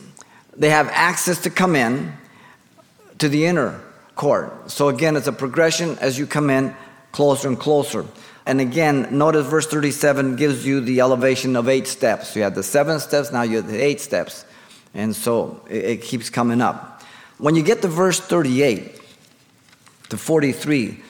they 0.56 0.70
have 0.70 0.90
access 0.92 1.44
to 1.44 1.50
come 1.50 1.76
in 1.76 2.14
to 3.20 3.30
the 3.30 3.46
inner 3.46 3.82
court. 4.16 4.72
So 4.72 4.90
again, 4.90 5.16
it's 5.16 5.28
a 5.28 5.32
progression 5.32 5.98
as 6.00 6.18
you 6.18 6.28
come 6.28 6.50
in 6.50 6.76
closer 7.12 7.48
and 7.48 7.60
closer. 7.60 8.06
And 8.46 8.62
again, 8.62 9.08
notice 9.18 9.46
verse 9.48 9.68
37 9.68 10.36
gives 10.36 10.66
you 10.66 10.82
the 10.82 11.02
elevation 11.02 11.56
of 11.56 11.68
eight 11.68 11.88
steps. 11.88 12.36
You 12.36 12.44
had 12.44 12.56
the 12.56 12.64
seven 12.64 13.00
steps, 13.00 13.32
now 13.32 13.42
you 13.42 13.58
have 13.58 13.68
the 13.68 13.82
eight 13.82 14.00
steps. 14.00 14.46
And 14.94 15.16
so 15.16 15.62
it, 15.70 15.84
it 15.84 16.02
keeps 16.02 16.30
coming 16.30 16.62
up. 16.62 17.04
When 17.38 17.56
you 17.56 17.64
get 17.64 17.82
to 17.82 17.88
verse 17.88 18.20
38 18.20 19.02
to 20.10 20.18
43, 20.18 21.04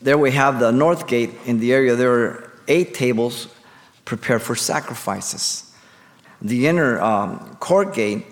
there 0.00 0.16
we 0.16 0.32
have 0.32 0.60
the 0.60 0.70
north 0.70 1.06
gate 1.06 1.30
in 1.46 1.60
the 1.60 1.72
area. 1.72 1.96
There 1.96 2.12
are 2.12 2.52
eight 2.68 2.94
tables 2.94 3.48
prepared 4.04 4.42
for 4.42 4.54
sacrifices. 4.54 5.72
The 6.40 6.66
inner 6.66 7.00
um, 7.00 7.56
court 7.56 7.94
gate, 7.94 8.26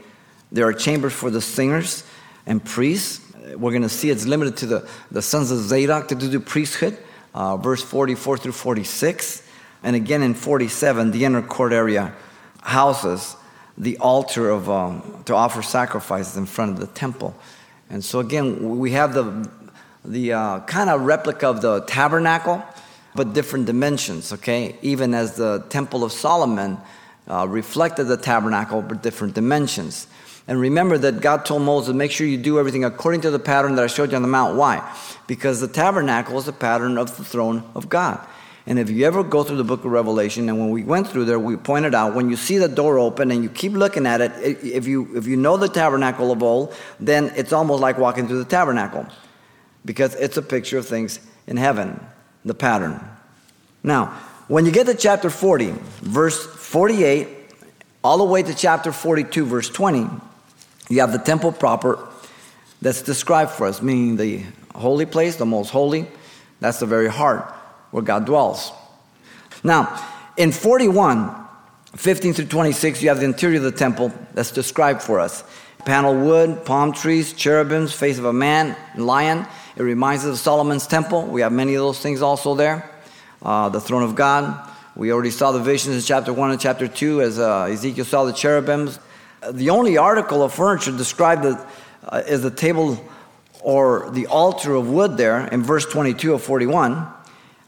there 0.50 0.66
are 0.66 0.72
chambers 0.72 1.12
for 1.12 1.30
the 1.30 1.40
singers 1.40 2.04
and 2.46 2.64
priests 2.64 3.21
we're 3.56 3.70
going 3.70 3.82
to 3.82 3.88
see 3.88 4.10
it's 4.10 4.26
limited 4.26 4.56
to 4.58 4.66
the, 4.66 4.88
the 5.10 5.22
sons 5.22 5.50
of 5.50 5.58
Zadok 5.58 6.08
to 6.08 6.14
do 6.14 6.28
the 6.28 6.40
priesthood, 6.40 6.96
uh, 7.34 7.56
verse 7.56 7.82
44 7.82 8.38
through 8.38 8.52
46. 8.52 9.48
And 9.82 9.96
again 9.96 10.22
in 10.22 10.34
47, 10.34 11.10
the 11.10 11.24
inner 11.24 11.42
court 11.42 11.72
area 11.72 12.14
houses 12.60 13.36
the 13.76 13.98
altar 13.98 14.50
of, 14.50 14.68
um, 14.70 15.22
to 15.24 15.34
offer 15.34 15.62
sacrifices 15.62 16.36
in 16.36 16.46
front 16.46 16.72
of 16.72 16.80
the 16.80 16.86
temple. 16.88 17.34
And 17.90 18.04
so 18.04 18.20
again, 18.20 18.78
we 18.78 18.92
have 18.92 19.14
the, 19.14 19.48
the 20.04 20.32
uh, 20.32 20.60
kind 20.60 20.90
of 20.90 21.02
replica 21.02 21.48
of 21.48 21.62
the 21.62 21.80
tabernacle, 21.80 22.62
but 23.14 23.32
different 23.32 23.66
dimensions, 23.66 24.32
okay? 24.32 24.76
Even 24.82 25.14
as 25.14 25.36
the 25.36 25.64
Temple 25.68 26.04
of 26.04 26.12
Solomon 26.12 26.78
uh, 27.28 27.46
reflected 27.46 28.04
the 28.04 28.16
tabernacle, 28.16 28.82
but 28.82 29.02
different 29.02 29.34
dimensions. 29.34 30.06
And 30.48 30.58
remember 30.58 30.98
that 30.98 31.20
God 31.20 31.44
told 31.44 31.62
Moses, 31.62 31.94
make 31.94 32.10
sure 32.10 32.26
you 32.26 32.36
do 32.36 32.58
everything 32.58 32.84
according 32.84 33.20
to 33.22 33.30
the 33.30 33.38
pattern 33.38 33.76
that 33.76 33.84
I 33.84 33.86
showed 33.86 34.10
you 34.10 34.16
on 34.16 34.22
the 34.22 34.28
mount. 34.28 34.56
Why? 34.56 34.96
Because 35.26 35.60
the 35.60 35.68
tabernacle 35.68 36.36
is 36.38 36.46
the 36.46 36.52
pattern 36.52 36.98
of 36.98 37.16
the 37.16 37.24
throne 37.24 37.62
of 37.74 37.88
God. 37.88 38.26
And 38.66 38.78
if 38.78 38.90
you 38.90 39.06
ever 39.06 39.24
go 39.24 39.42
through 39.42 39.56
the 39.56 39.64
book 39.64 39.84
of 39.84 39.90
Revelation, 39.90 40.48
and 40.48 40.58
when 40.58 40.70
we 40.70 40.84
went 40.84 41.08
through 41.08 41.24
there, 41.24 41.38
we 41.38 41.56
pointed 41.56 41.94
out 41.94 42.14
when 42.14 42.30
you 42.30 42.36
see 42.36 42.58
the 42.58 42.68
door 42.68 42.98
open 42.98 43.30
and 43.30 43.42
you 43.42 43.48
keep 43.48 43.72
looking 43.72 44.06
at 44.06 44.20
it, 44.20 44.32
if 44.62 44.86
you, 44.86 45.16
if 45.16 45.26
you 45.26 45.36
know 45.36 45.56
the 45.56 45.68
tabernacle 45.68 46.30
of 46.30 46.42
old, 46.42 46.74
then 47.00 47.32
it's 47.34 47.52
almost 47.52 47.80
like 47.80 47.98
walking 47.98 48.28
through 48.28 48.38
the 48.38 48.44
tabernacle 48.44 49.06
because 49.84 50.14
it's 50.14 50.36
a 50.36 50.42
picture 50.42 50.78
of 50.78 50.86
things 50.86 51.18
in 51.48 51.56
heaven, 51.56 52.00
the 52.44 52.54
pattern. 52.54 53.00
Now, 53.82 54.06
when 54.46 54.64
you 54.64 54.70
get 54.70 54.86
to 54.86 54.94
chapter 54.94 55.28
40, 55.28 55.74
verse 56.02 56.44
48, 56.46 57.28
all 58.04 58.18
the 58.18 58.24
way 58.24 58.44
to 58.44 58.54
chapter 58.54 58.92
42, 58.92 59.44
verse 59.44 59.68
20, 59.68 60.08
you 60.92 61.00
have 61.00 61.10
the 61.10 61.18
temple 61.18 61.52
proper 61.52 61.98
that's 62.82 63.00
described 63.00 63.52
for 63.52 63.66
us, 63.66 63.80
meaning 63.80 64.16
the 64.16 64.44
holy 64.74 65.06
place, 65.06 65.36
the 65.36 65.46
most 65.46 65.70
holy. 65.70 66.06
That's 66.60 66.80
the 66.80 66.86
very 66.86 67.08
heart 67.08 67.44
where 67.92 68.02
God 68.02 68.26
dwells. 68.26 68.72
Now, 69.64 70.06
in 70.36 70.52
41, 70.52 71.34
15 71.96 72.34
through 72.34 72.46
26, 72.46 73.02
you 73.02 73.08
have 73.08 73.20
the 73.20 73.24
interior 73.24 73.56
of 73.56 73.62
the 73.62 73.72
temple 73.72 74.12
that's 74.34 74.50
described 74.50 75.00
for 75.00 75.18
us. 75.18 75.44
Panel 75.86 76.14
wood, 76.14 76.64
palm 76.66 76.92
trees, 76.92 77.32
cherubims, 77.32 77.94
face 77.94 78.18
of 78.18 78.26
a 78.26 78.32
man, 78.32 78.76
lion. 78.96 79.46
It 79.76 79.82
reminds 79.82 80.24
us 80.26 80.32
of 80.32 80.38
Solomon's 80.40 80.86
temple. 80.86 81.22
We 81.22 81.40
have 81.40 81.52
many 81.52 81.74
of 81.74 81.80
those 81.80 82.00
things 82.00 82.20
also 82.20 82.54
there. 82.54 82.90
Uh, 83.40 83.70
the 83.70 83.80
throne 83.80 84.02
of 84.02 84.14
God. 84.14 84.68
We 84.94 85.10
already 85.10 85.30
saw 85.30 85.52
the 85.52 85.60
visions 85.60 85.96
in 85.96 86.02
chapter 86.02 86.34
1 86.34 86.50
and 86.50 86.60
chapter 86.60 86.86
2 86.86 87.22
as 87.22 87.38
uh, 87.38 87.62
Ezekiel 87.70 88.04
saw 88.04 88.24
the 88.24 88.32
cherubims. 88.32 88.98
The 89.50 89.70
only 89.70 89.96
article 89.96 90.42
of 90.42 90.54
furniture 90.54 90.96
described 90.96 91.44
uh, 91.44 92.22
is 92.26 92.42
the 92.42 92.50
table 92.50 93.02
or 93.60 94.10
the 94.10 94.26
altar 94.26 94.74
of 94.74 94.88
wood 94.88 95.16
there 95.16 95.46
in 95.48 95.62
verse 95.62 95.86
22 95.86 96.34
of 96.34 96.42
41 96.42 97.06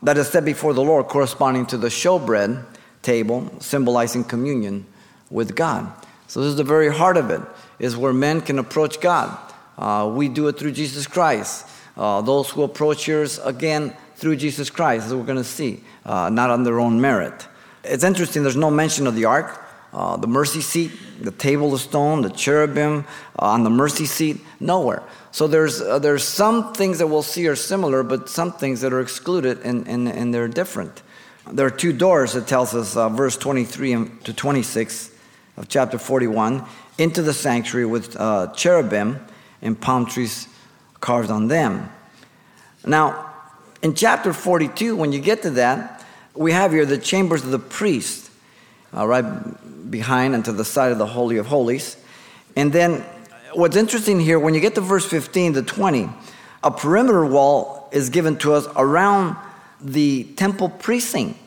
that 0.02 0.19
is 0.19 0.28
set 0.28 0.45
before 0.45 0.75
the 0.75 0.83
Lord, 0.83 1.07
corresponding 1.07 1.66
to 1.66 1.78
the 1.78 1.88
showbread 1.88 2.64
table, 3.02 3.50
symbolizing 3.61 4.23
communion 4.23 4.87
with 5.31 5.57
God. 5.57 5.90
So 6.26 6.40
this 6.40 6.50
is 6.50 6.57
the 6.57 6.64
very 6.64 6.93
heart 6.93 7.16
of 7.16 7.31
it, 7.31 7.40
is 7.78 7.97
where 7.97 8.12
men 8.12 8.40
can 8.40 8.59
approach 8.59 9.00
God. 9.00 9.37
Uh, 9.78 10.12
we 10.14 10.28
do 10.28 10.49
it 10.49 10.59
through 10.59 10.73
Jesus 10.73 11.07
Christ. 11.07 11.66
Uh, 11.97 12.21
those 12.21 12.50
who 12.50 12.62
approach 12.62 13.09
yours 13.09 13.38
again 13.38 13.97
through 14.16 14.37
Jesus 14.37 14.69
Christ, 14.69 15.07
as 15.07 15.14
we're 15.14 15.25
going 15.25 15.38
to 15.38 15.45
see, 15.45 15.83
uh, 16.04 16.28
not 16.28 16.50
on 16.50 16.64
their 16.64 16.81
own 16.81 17.00
merit. 17.00 17.49
It's 17.83 18.04
interesting, 18.04 18.43
there's 18.43 18.57
no 18.57 18.71
mention 18.71 19.07
of 19.07 19.14
the 19.14 19.25
ark, 19.25 19.63
uh, 19.95 20.17
the 20.17 20.27
mercy 20.27 20.61
seat, 20.61 20.91
the 21.21 21.31
table 21.31 21.73
of 21.73 21.81
stone, 21.81 22.23
the 22.23 22.31
cherubim 22.31 23.05
uh, 23.39 23.47
on 23.47 23.63
the 23.63 23.71
mercy 23.71 24.07
seat, 24.07 24.41
nowhere. 24.59 25.03
So 25.31 25.47
there's, 25.47 25.81
uh, 25.81 26.01
there's 26.01 26.25
some 26.25 26.75
things 26.75 26.99
that 26.99 27.07
we'll 27.07 27.23
see 27.23 27.47
are 27.47 27.57
similar, 27.57 28.03
but 28.03 28.29
some 28.29 28.53
things 28.53 28.81
that 28.81 28.93
are 28.93 29.01
excluded 29.01 29.61
and, 29.61 29.87
and, 29.87 30.09
and 30.09 30.35
they're 30.35 30.49
different. 30.49 31.03
There 31.51 31.67
are 31.67 31.71
two 31.71 31.93
doors, 31.93 32.35
it 32.35 32.47
tells 32.49 32.75
us, 32.75 32.97
uh, 32.97 33.09
verse 33.09 33.37
23 33.37 34.11
to 34.25 34.33
26 34.33 35.13
of 35.57 35.69
chapter 35.69 35.99
41, 35.99 36.65
into 36.99 37.23
the 37.23 37.33
sanctuary 37.33 37.87
with 37.87 38.17
uh, 38.19 38.53
cherubim 38.55 39.21
and 39.63 39.81
palm 39.81 40.07
trees 40.07 40.49
carved 41.01 41.31
on 41.31 41.49
them. 41.49 41.91
Now, 42.85 43.33
in 43.83 43.95
chapter 43.95 44.33
42, 44.33 44.97
when 44.97 45.13
you 45.13 45.21
get 45.21 45.43
to 45.43 45.51
that, 45.51 46.05
we 46.35 46.53
have 46.53 46.73
here 46.73 46.87
the 46.87 46.99
chambers 46.99 47.45
of 47.45 47.51
the 47.51 47.59
priest, 47.59 48.24
uh, 48.97 49.07
right 49.07 49.91
behind 49.91 50.35
and 50.35 50.45
to 50.45 50.53
the 50.53 50.65
side 50.65 50.93
of 50.93 50.99
the 50.99 51.07
Holy 51.07 51.37
of 51.37 51.47
Holies. 51.47 51.97
And 52.57 52.73
then 52.73 53.05
what's 53.53 53.77
interesting 53.77 54.21
here, 54.21 54.39
when 54.39 54.55
you 54.55 54.61
get 54.61 54.75
to 54.77 54.81
verse 54.81 55.07
15 55.07 55.55
to 55.55 55.63
20, 55.63 56.09
a 56.63 56.71
perimeter 56.71 57.25
wall 57.25 57.89
is 57.93 58.11
given 58.11 58.37
to 58.39 58.55
us 58.55 58.67
around 58.77 59.37
the 59.81 60.25
temple 60.37 60.69
precinct. 60.69 61.39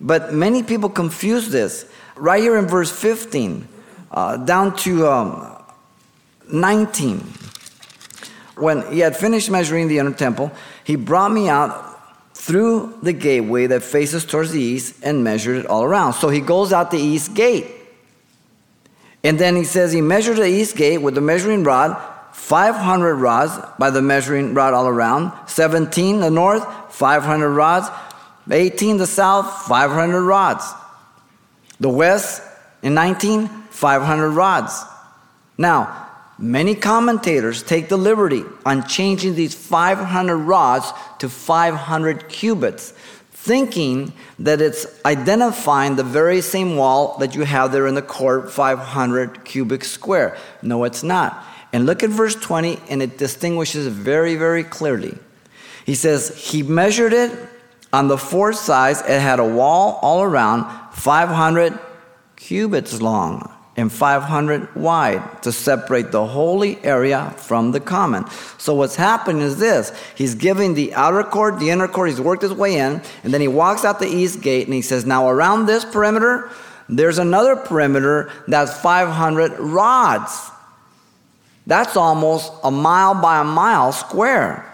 But 0.00 0.32
many 0.32 0.62
people 0.62 0.88
confuse 0.88 1.48
this. 1.48 1.90
Right 2.16 2.42
here 2.42 2.58
in 2.58 2.66
verse 2.66 2.90
15, 2.90 3.66
uh, 4.10 4.36
down 4.38 4.76
to 4.78 5.08
um, 5.08 5.62
19. 6.52 7.18
When 8.56 8.92
he 8.92 8.98
had 8.98 9.16
finished 9.16 9.50
measuring 9.50 9.88
the 9.88 9.98
inner 9.98 10.12
temple, 10.12 10.52
he 10.84 10.96
brought 10.96 11.32
me 11.32 11.48
out 11.48 11.89
through 12.40 12.98
the 13.02 13.12
gateway 13.12 13.66
that 13.66 13.82
faces 13.82 14.24
towards 14.24 14.50
the 14.50 14.60
east 14.60 14.96
and 15.02 15.22
measured 15.22 15.58
it 15.58 15.66
all 15.66 15.84
around. 15.84 16.14
So 16.14 16.30
he 16.30 16.40
goes 16.40 16.72
out 16.72 16.90
the 16.90 16.96
east 16.96 17.34
gate. 17.34 17.66
And 19.22 19.38
then 19.38 19.56
he 19.56 19.64
says 19.64 19.92
he 19.92 20.00
measured 20.00 20.38
the 20.38 20.46
east 20.46 20.74
gate 20.74 20.98
with 20.98 21.14
the 21.14 21.20
measuring 21.20 21.64
rod, 21.64 22.00
500 22.32 23.16
rods 23.16 23.52
by 23.78 23.90
the 23.90 24.00
measuring 24.00 24.54
rod 24.54 24.72
all 24.72 24.88
around, 24.88 25.32
17 25.48 26.20
the 26.20 26.30
north, 26.30 26.64
500 26.94 27.50
rods, 27.50 27.88
18 28.50 28.96
the 28.96 29.06
south, 29.06 29.66
500 29.66 30.22
rods. 30.22 30.64
The 31.78 31.90
west 31.90 32.42
in 32.82 32.94
19, 32.94 33.48
500 33.48 34.30
rods. 34.30 34.82
Now, 35.58 36.08
many 36.38 36.74
commentators 36.74 37.62
take 37.62 37.90
the 37.90 37.98
liberty 37.98 38.44
on 38.64 38.88
changing 38.88 39.34
these 39.34 39.54
500 39.54 40.38
rods 40.38 40.90
to 41.20 41.28
500 41.28 42.28
cubits, 42.28 42.92
thinking 43.30 44.12
that 44.38 44.60
it's 44.60 44.86
identifying 45.04 45.96
the 45.96 46.02
very 46.02 46.40
same 46.40 46.76
wall 46.76 47.16
that 47.18 47.34
you 47.34 47.44
have 47.44 47.72
there 47.72 47.86
in 47.86 47.94
the 47.94 48.02
court, 48.02 48.50
500 48.50 49.44
cubic 49.44 49.84
square. 49.84 50.36
No, 50.62 50.84
it's 50.84 51.02
not. 51.02 51.44
And 51.72 51.86
look 51.86 52.02
at 52.02 52.10
verse 52.10 52.34
20, 52.34 52.80
and 52.88 53.00
it 53.00 53.16
distinguishes 53.16 53.86
very, 53.86 54.34
very 54.34 54.64
clearly. 54.64 55.16
He 55.86 55.94
says, 55.94 56.36
He 56.36 56.62
measured 56.62 57.12
it 57.12 57.30
on 57.92 58.08
the 58.08 58.18
four 58.18 58.52
sides, 58.52 59.00
it 59.00 59.20
had 59.20 59.40
a 59.40 59.46
wall 59.46 59.98
all 60.02 60.22
around, 60.22 60.66
500 60.92 61.78
cubits 62.36 63.00
long 63.00 63.50
and 63.80 63.92
500 63.92 64.74
wide 64.76 65.42
to 65.42 65.50
separate 65.50 66.12
the 66.12 66.24
holy 66.26 66.82
area 66.84 67.34
from 67.36 67.72
the 67.72 67.80
common. 67.80 68.24
So 68.58 68.74
what's 68.74 68.96
happening 68.96 69.42
is 69.42 69.58
this. 69.58 69.92
He's 70.14 70.34
giving 70.34 70.74
the 70.74 70.94
outer 70.94 71.22
court, 71.22 71.58
the 71.58 71.70
inner 71.70 71.88
court, 71.88 72.10
he's 72.10 72.20
worked 72.20 72.42
his 72.42 72.52
way 72.52 72.76
in, 72.76 73.02
and 73.24 73.34
then 73.34 73.40
he 73.40 73.48
walks 73.48 73.84
out 73.84 73.98
the 73.98 74.06
east 74.06 74.42
gate 74.42 74.66
and 74.66 74.74
he 74.74 74.82
says, 74.82 75.04
Now 75.06 75.28
around 75.28 75.66
this 75.66 75.84
perimeter, 75.84 76.50
there's 76.88 77.18
another 77.18 77.56
perimeter 77.56 78.30
that's 78.46 78.78
500 78.80 79.58
rods. 79.58 80.50
That's 81.66 81.96
almost 81.96 82.52
a 82.64 82.70
mile 82.70 83.14
by 83.14 83.40
a 83.40 83.44
mile 83.44 83.92
square. 83.92 84.66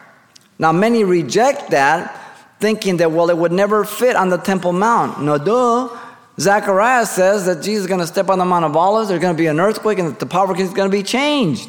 Now, 0.59 0.73
many 0.73 1.05
reject 1.05 1.71
that 1.71 2.23
thinking 2.59 2.97
that, 2.99 3.13
well, 3.13 3.29
it 3.29 3.37
would 3.37 3.53
never 3.53 3.85
fit 3.85 4.17
on 4.17 4.31
the 4.31 4.39
Temple 4.39 4.73
Mount. 4.73 5.21
No, 5.23 5.37
duh. 5.37 5.89
Zechariah 6.39 7.07
says 7.07 7.47
that 7.47 7.63
Jesus 7.63 7.83
is 7.83 7.87
going 7.87 8.01
to 8.01 8.07
step 8.07 8.29
on 8.29 8.39
the 8.39 8.45
Mount 8.45 8.65
of 8.65 8.77
Olives, 8.77 9.09
there's 9.09 9.21
going 9.21 9.35
to 9.35 9.39
be 9.39 9.47
an 9.47 9.59
earthquake, 9.59 9.99
and 9.99 10.19
the 10.19 10.27
poverty 10.27 10.63
is 10.63 10.73
going 10.73 10.91
to 10.91 10.97
be 10.97 11.03
changed. 11.03 11.69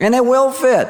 And 0.00 0.14
it 0.14 0.24
will 0.24 0.52
fit. 0.52 0.88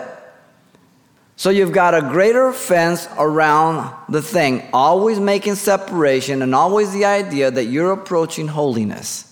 So 1.36 1.50
you've 1.50 1.72
got 1.72 1.94
a 1.94 2.00
greater 2.00 2.50
fence 2.52 3.06
around 3.18 3.94
the 4.08 4.22
thing, 4.22 4.62
always 4.72 5.20
making 5.20 5.56
separation 5.56 6.42
and 6.42 6.54
always 6.54 6.92
the 6.92 7.04
idea 7.04 7.50
that 7.50 7.66
you're 7.66 7.92
approaching 7.92 8.48
holiness. 8.48 9.22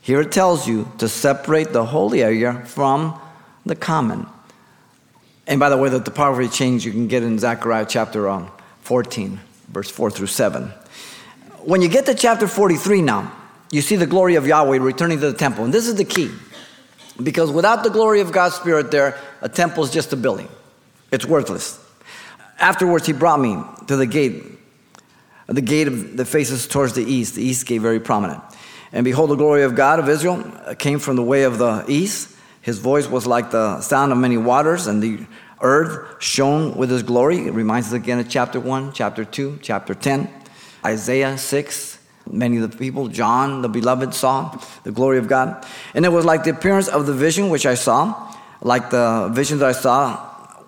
Here 0.00 0.20
it 0.20 0.32
tells 0.32 0.66
you 0.66 0.90
to 0.98 1.08
separate 1.08 1.72
the 1.72 1.84
holy 1.84 2.22
area 2.22 2.64
from 2.64 3.20
the 3.66 3.74
common. 3.74 4.26
And 5.46 5.58
by 5.58 5.68
the 5.68 5.76
way, 5.76 5.88
that 5.88 6.04
the 6.04 6.10
topography 6.10 6.48
change 6.48 6.86
you 6.86 6.92
can 6.92 7.08
get 7.08 7.22
in 7.22 7.38
Zechariah 7.38 7.86
chapter 7.88 8.28
um, 8.28 8.50
14, 8.82 9.40
verse 9.68 9.90
4 9.90 10.10
through 10.10 10.28
7. 10.28 10.72
When 11.64 11.80
you 11.80 11.88
get 11.88 12.06
to 12.06 12.14
chapter 12.14 12.48
43 12.48 13.02
now, 13.02 13.32
you 13.70 13.82
see 13.82 13.96
the 13.96 14.06
glory 14.06 14.34
of 14.34 14.46
Yahweh 14.46 14.78
returning 14.78 15.20
to 15.20 15.30
the 15.30 15.38
temple. 15.38 15.64
And 15.64 15.72
this 15.72 15.86
is 15.86 15.94
the 15.94 16.04
key. 16.04 16.30
Because 17.22 17.50
without 17.50 17.84
the 17.84 17.90
glory 17.90 18.20
of 18.20 18.32
God's 18.32 18.54
Spirit 18.54 18.90
there, 18.90 19.18
a 19.40 19.48
temple 19.48 19.84
is 19.84 19.90
just 19.90 20.12
a 20.12 20.16
building, 20.16 20.48
it's 21.10 21.26
worthless. 21.26 21.78
Afterwards, 22.58 23.06
he 23.06 23.12
brought 23.12 23.40
me 23.40 23.58
to 23.86 23.96
the 23.96 24.06
gate, 24.06 24.44
the 25.46 25.60
gate 25.60 25.88
of 25.88 26.16
the 26.16 26.24
faces 26.24 26.66
towards 26.66 26.94
the 26.94 27.04
east, 27.04 27.34
the 27.34 27.42
east 27.42 27.66
gate 27.66 27.78
very 27.78 28.00
prominent. 28.00 28.42
And 28.92 29.04
behold, 29.04 29.30
the 29.30 29.36
glory 29.36 29.62
of 29.62 29.74
God 29.74 29.98
of 29.98 30.08
Israel 30.08 30.44
came 30.78 30.98
from 30.98 31.16
the 31.16 31.22
way 31.22 31.44
of 31.44 31.58
the 31.58 31.84
east. 31.88 32.36
His 32.60 32.78
voice 32.78 33.08
was 33.08 33.26
like 33.26 33.50
the 33.50 33.80
sound 33.80 34.12
of 34.12 34.18
many 34.18 34.36
waters, 34.36 34.86
and 34.86 35.02
the 35.02 35.26
earth 35.60 36.22
shone 36.22 36.76
with 36.76 36.90
his 36.90 37.02
glory. 37.02 37.46
It 37.46 37.52
reminds 37.52 37.88
us 37.88 37.94
again 37.94 38.20
of 38.20 38.28
chapter 38.28 38.60
1, 38.60 38.92
chapter 38.92 39.24
2, 39.24 39.58
chapter 39.62 39.94
10, 39.94 40.28
Isaiah 40.84 41.38
6. 41.38 41.98
Many 42.30 42.58
of 42.58 42.70
the 42.70 42.76
people, 42.76 43.08
John, 43.08 43.62
the 43.62 43.68
beloved, 43.68 44.14
saw 44.14 44.56
the 44.84 44.92
glory 44.92 45.18
of 45.18 45.28
God. 45.28 45.66
And 45.94 46.04
it 46.04 46.10
was 46.10 46.24
like 46.24 46.44
the 46.44 46.50
appearance 46.50 46.88
of 46.88 47.06
the 47.06 47.12
vision 47.12 47.50
which 47.50 47.66
I 47.66 47.74
saw, 47.74 48.32
like 48.60 48.90
the 48.90 49.28
vision 49.32 49.58
that 49.58 49.68
I 49.68 49.72
saw 49.72 50.16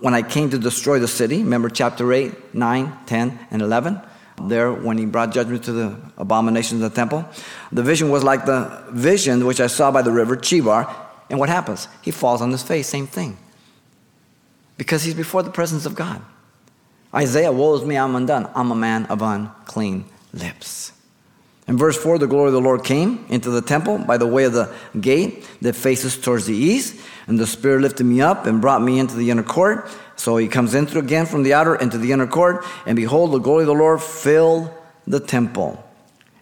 when 0.00 0.14
I 0.14 0.22
came 0.22 0.50
to 0.50 0.58
destroy 0.58 0.98
the 0.98 1.08
city. 1.08 1.38
Remember 1.38 1.68
chapter 1.68 2.12
8, 2.12 2.54
9, 2.54 2.98
10, 3.06 3.46
and 3.50 3.62
11? 3.62 4.00
There, 4.42 4.72
when 4.72 4.98
he 4.98 5.06
brought 5.06 5.32
judgment 5.32 5.62
to 5.64 5.72
the 5.72 5.96
abominations 6.18 6.82
of 6.82 6.90
the 6.90 6.96
temple. 6.96 7.24
The 7.70 7.84
vision 7.84 8.10
was 8.10 8.24
like 8.24 8.46
the 8.46 8.84
vision 8.90 9.46
which 9.46 9.60
I 9.60 9.68
saw 9.68 9.92
by 9.92 10.02
the 10.02 10.10
river 10.10 10.36
Chebar 10.36 10.92
and 11.30 11.38
what 11.38 11.48
happens? 11.48 11.88
He 12.02 12.10
falls 12.10 12.42
on 12.42 12.50
his 12.50 12.62
face, 12.62 12.88
same 12.88 13.06
thing. 13.06 13.38
Because 14.76 15.04
he's 15.04 15.14
before 15.14 15.42
the 15.42 15.50
presence 15.50 15.86
of 15.86 15.94
God. 15.94 16.22
Isaiah, 17.14 17.52
woe 17.52 17.74
is 17.74 17.84
me, 17.84 17.96
I'm 17.96 18.16
undone. 18.16 18.50
I'm 18.54 18.70
a 18.70 18.74
man 18.74 19.06
of 19.06 19.22
unclean 19.22 20.04
lips. 20.32 20.92
In 21.66 21.78
verse 21.78 21.96
4, 21.96 22.18
the 22.18 22.26
glory 22.26 22.48
of 22.48 22.52
the 22.52 22.60
Lord 22.60 22.84
came 22.84 23.24
into 23.28 23.50
the 23.50 23.62
temple 23.62 23.98
by 23.98 24.18
the 24.18 24.26
way 24.26 24.44
of 24.44 24.52
the 24.52 24.74
gate 25.00 25.48
that 25.62 25.74
faces 25.74 26.18
towards 26.18 26.46
the 26.46 26.54
east. 26.54 27.00
And 27.26 27.38
the 27.38 27.46
Spirit 27.46 27.80
lifted 27.80 28.04
me 28.04 28.20
up 28.20 28.44
and 28.46 28.60
brought 28.60 28.82
me 28.82 28.98
into 28.98 29.14
the 29.16 29.30
inner 29.30 29.42
court. 29.42 29.88
So 30.16 30.36
he 30.36 30.46
comes 30.46 30.74
in 30.74 30.86
through 30.86 31.02
again 31.02 31.24
from 31.24 31.42
the 31.42 31.54
outer 31.54 31.74
into 31.76 31.96
the 31.96 32.12
inner 32.12 32.26
court. 32.26 32.66
And 32.84 32.96
behold, 32.96 33.32
the 33.32 33.38
glory 33.38 33.62
of 33.62 33.68
the 33.68 33.74
Lord 33.74 34.02
filled 34.02 34.70
the 35.06 35.20
temple. 35.20 35.82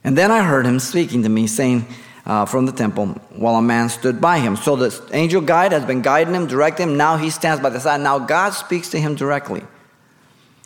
And 0.02 0.18
then 0.18 0.32
I 0.32 0.42
heard 0.42 0.66
him 0.66 0.80
speaking 0.80 1.22
to 1.22 1.28
me, 1.28 1.46
saying, 1.46 1.86
uh, 2.26 2.44
from 2.44 2.66
the 2.66 2.72
temple 2.72 3.06
while 3.30 3.56
a 3.56 3.62
man 3.62 3.88
stood 3.88 4.20
by 4.20 4.38
him. 4.38 4.56
So 4.56 4.76
the 4.76 5.08
angel 5.12 5.40
guide 5.40 5.72
has 5.72 5.84
been 5.84 6.02
guiding 6.02 6.34
him, 6.34 6.46
directing 6.46 6.90
him. 6.90 6.96
Now 6.96 7.16
he 7.16 7.30
stands 7.30 7.62
by 7.62 7.70
the 7.70 7.80
side. 7.80 8.00
Now 8.00 8.18
God 8.18 8.50
speaks 8.50 8.90
to 8.90 9.00
him 9.00 9.14
directly. 9.14 9.62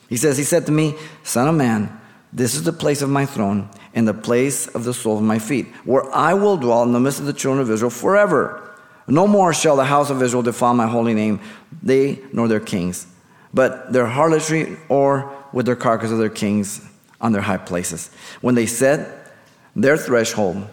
He 0.09 0.17
says, 0.17 0.39
He 0.39 0.45
said 0.45 0.67
to 0.67 0.73
me, 0.73 0.95
Son 1.23 1.49
of 1.49 1.55
man, 1.55 2.01
this 2.33 2.55
is 2.55 2.65
the 2.65 2.73
place 2.73 3.03
of 3.03 3.11
my 3.11 3.27
throne 3.27 3.69
and 3.95 4.07
the 4.07 4.15
place 4.15 4.67
of 4.69 4.85
the 4.85 4.93
sole 4.93 5.17
of 5.17 5.23
my 5.23 5.39
feet, 5.39 5.67
where 5.85 6.11
I 6.15 6.35
will 6.35 6.57
dwell 6.57 6.83
in 6.83 6.93
the 6.93 7.01
midst 7.01 7.21
of 7.21 7.27
the 7.27 7.33
children 7.33 7.63
of 7.63 7.71
Israel 7.71 7.91
forever. 7.91 8.63
No 9.09 9.27
more 9.27 9.55
shall 9.55 9.77
the 9.77 9.85
house 9.85 10.11
of 10.11 10.23
Israel 10.23 10.43
defile 10.43 10.75
my 10.75 10.87
holy 10.87 11.15
name, 11.15 11.41
they 11.83 12.21
nor 12.33 12.49
their 12.49 12.61
kings, 12.61 13.07
but 13.55 13.93
their 13.93 14.07
harlotry 14.07 14.77
or 14.89 15.33
with 15.53 15.67
their 15.67 15.77
carcass 15.77 16.11
of 16.11 16.19
their 16.19 16.29
kings 16.29 16.87
on 17.21 17.33
their 17.33 17.43
high 17.43 17.57
places. 17.57 18.11
When 18.41 18.55
they 18.55 18.67
set 18.67 19.33
their 19.75 19.97
threshold 19.97 20.69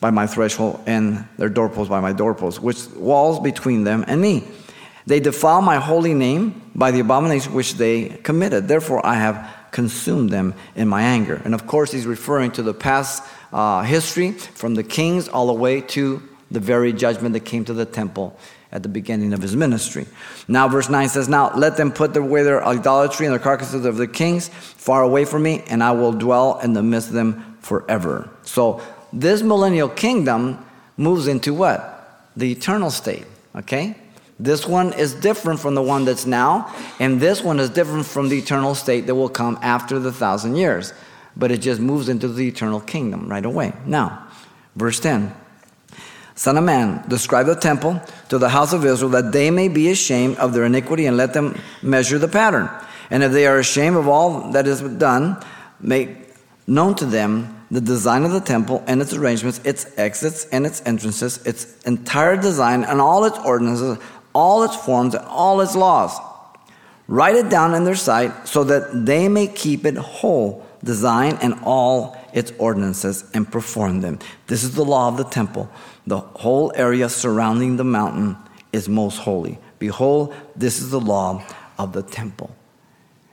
by 0.00 0.10
my 0.10 0.26
threshold, 0.26 0.80
and 0.86 1.26
their 1.38 1.48
doorposts 1.48 1.88
by 1.88 2.00
my 2.00 2.12
doorposts, 2.12 2.60
which 2.60 2.86
walls 2.96 3.40
between 3.40 3.84
them 3.84 4.04
and 4.06 4.20
me. 4.20 4.44
They 5.06 5.20
defile 5.20 5.62
my 5.62 5.76
holy 5.76 6.14
name 6.14 6.70
by 6.74 6.90
the 6.90 7.00
abomination 7.00 7.54
which 7.54 7.74
they 7.74 8.08
committed. 8.08 8.66
Therefore, 8.66 9.04
I 9.06 9.14
have 9.14 9.54
consumed 9.70 10.30
them 10.30 10.54
in 10.74 10.88
my 10.88 11.02
anger. 11.02 11.40
And 11.44 11.54
of 11.54 11.66
course, 11.66 11.92
he's 11.92 12.06
referring 12.06 12.50
to 12.52 12.62
the 12.62 12.74
past 12.74 13.22
uh, 13.52 13.82
history 13.82 14.32
from 14.32 14.74
the 14.74 14.82
kings 14.82 15.28
all 15.28 15.46
the 15.46 15.52
way 15.52 15.80
to 15.80 16.22
the 16.50 16.60
very 16.60 16.92
judgment 16.92 17.34
that 17.34 17.40
came 17.40 17.64
to 17.66 17.74
the 17.74 17.84
temple 17.84 18.38
at 18.72 18.82
the 18.82 18.88
beginning 18.88 19.32
of 19.32 19.40
his 19.40 19.54
ministry. 19.54 20.06
Now, 20.48 20.68
verse 20.68 20.88
9 20.88 21.08
says, 21.08 21.28
Now 21.28 21.54
let 21.54 21.76
them 21.76 21.92
put 21.92 22.16
away 22.16 22.42
their 22.42 22.64
idolatry 22.64 23.26
and 23.26 23.32
their 23.32 23.40
carcasses 23.40 23.84
of 23.84 23.96
the 23.96 24.08
kings 24.08 24.48
far 24.48 25.02
away 25.02 25.24
from 25.24 25.42
me, 25.44 25.62
and 25.68 25.82
I 25.82 25.92
will 25.92 26.12
dwell 26.12 26.58
in 26.60 26.72
the 26.72 26.82
midst 26.82 27.08
of 27.08 27.14
them 27.14 27.58
forever. 27.60 28.28
So, 28.42 28.80
this 29.12 29.42
millennial 29.42 29.88
kingdom 29.88 30.64
moves 30.96 31.28
into 31.28 31.54
what? 31.54 32.28
The 32.36 32.50
eternal 32.50 32.90
state, 32.90 33.24
okay? 33.54 33.96
This 34.38 34.66
one 34.66 34.92
is 34.92 35.14
different 35.14 35.60
from 35.60 35.74
the 35.74 35.82
one 35.82 36.04
that's 36.04 36.26
now, 36.26 36.74
and 37.00 37.20
this 37.20 37.42
one 37.42 37.58
is 37.58 37.70
different 37.70 38.04
from 38.04 38.28
the 38.28 38.38
eternal 38.38 38.74
state 38.74 39.06
that 39.06 39.14
will 39.14 39.30
come 39.30 39.58
after 39.62 39.98
the 39.98 40.12
thousand 40.12 40.56
years. 40.56 40.92
But 41.36 41.50
it 41.50 41.58
just 41.58 41.80
moves 41.80 42.08
into 42.08 42.28
the 42.28 42.46
eternal 42.46 42.80
kingdom 42.80 43.28
right 43.28 43.44
away. 43.44 43.72
Now, 43.86 44.26
verse 44.74 45.00
10 45.00 45.34
Son 46.34 46.58
of 46.58 46.64
man, 46.64 47.02
describe 47.08 47.46
the 47.46 47.54
temple 47.54 47.98
to 48.28 48.36
the 48.36 48.50
house 48.50 48.74
of 48.74 48.84
Israel 48.84 49.10
that 49.10 49.32
they 49.32 49.50
may 49.50 49.68
be 49.68 49.90
ashamed 49.90 50.36
of 50.36 50.52
their 50.52 50.64
iniquity 50.64 51.06
and 51.06 51.16
let 51.16 51.32
them 51.32 51.58
measure 51.82 52.18
the 52.18 52.28
pattern. 52.28 52.68
And 53.10 53.22
if 53.22 53.32
they 53.32 53.46
are 53.46 53.58
ashamed 53.58 53.96
of 53.96 54.06
all 54.06 54.52
that 54.52 54.66
is 54.66 54.82
done, 54.82 55.42
make 55.80 56.10
known 56.66 56.94
to 56.96 57.06
them 57.06 57.56
the 57.70 57.80
design 57.80 58.24
of 58.24 58.32
the 58.32 58.40
temple 58.40 58.84
and 58.86 59.00
its 59.00 59.14
arrangements, 59.14 59.60
its 59.64 59.86
exits 59.96 60.46
and 60.52 60.66
its 60.66 60.82
entrances, 60.84 61.44
its 61.46 61.82
entire 61.84 62.36
design 62.36 62.84
and 62.84 63.00
all 63.00 63.24
its 63.24 63.38
ordinances, 63.38 63.98
all 64.36 64.64
its 64.64 64.76
forms, 64.76 65.14
and 65.14 65.24
all 65.24 65.62
its 65.62 65.74
laws. 65.74 66.14
Write 67.08 67.36
it 67.36 67.48
down 67.48 67.72
in 67.72 67.84
their 67.84 67.96
sight 67.96 68.46
so 68.46 68.64
that 68.64 69.06
they 69.06 69.28
may 69.28 69.46
keep 69.46 69.86
it 69.86 69.96
whole, 69.96 70.66
design 70.84 71.38
and 71.40 71.54
all 71.64 72.14
its 72.34 72.52
ordinances, 72.58 73.24
and 73.32 73.50
perform 73.50 74.02
them. 74.02 74.18
This 74.46 74.62
is 74.62 74.74
the 74.74 74.84
law 74.84 75.08
of 75.08 75.16
the 75.16 75.24
temple. 75.24 75.70
The 76.06 76.18
whole 76.18 76.70
area 76.74 77.08
surrounding 77.08 77.76
the 77.76 77.84
mountain 77.84 78.36
is 78.74 78.90
most 78.90 79.16
holy. 79.16 79.58
Behold, 79.78 80.34
this 80.54 80.80
is 80.82 80.90
the 80.90 81.00
law 81.00 81.42
of 81.78 81.94
the 81.94 82.02
temple. 82.02 82.50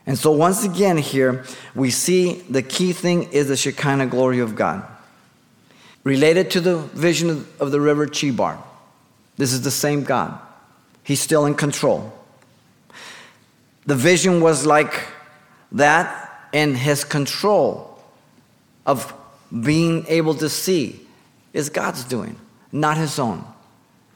And 0.06 0.18
so, 0.18 0.30
once 0.30 0.64
again, 0.64 0.96
here 0.96 1.44
we 1.74 1.90
see 1.90 2.44
the 2.48 2.62
key 2.62 2.94
thing 2.94 3.24
is 3.32 3.48
the 3.48 3.56
Shekinah 3.56 4.06
glory 4.06 4.38
of 4.38 4.54
God. 4.54 4.86
Related 6.02 6.50
to 6.52 6.60
the 6.60 6.78
vision 6.78 7.46
of 7.60 7.70
the 7.72 7.80
river 7.80 8.06
Chebar, 8.06 8.58
this 9.36 9.52
is 9.52 9.62
the 9.62 9.70
same 9.70 10.04
God. 10.04 10.38
He's 11.04 11.20
still 11.20 11.46
in 11.46 11.54
control. 11.54 12.12
The 13.86 13.94
vision 13.94 14.40
was 14.40 14.66
like 14.66 15.06
that, 15.72 16.48
and 16.52 16.76
his 16.76 17.04
control 17.04 18.02
of 18.86 19.12
being 19.62 20.06
able 20.08 20.34
to 20.34 20.48
see 20.48 21.00
is 21.52 21.68
God's 21.68 22.04
doing, 22.04 22.36
not 22.72 22.96
his 22.96 23.18
own. 23.18 23.44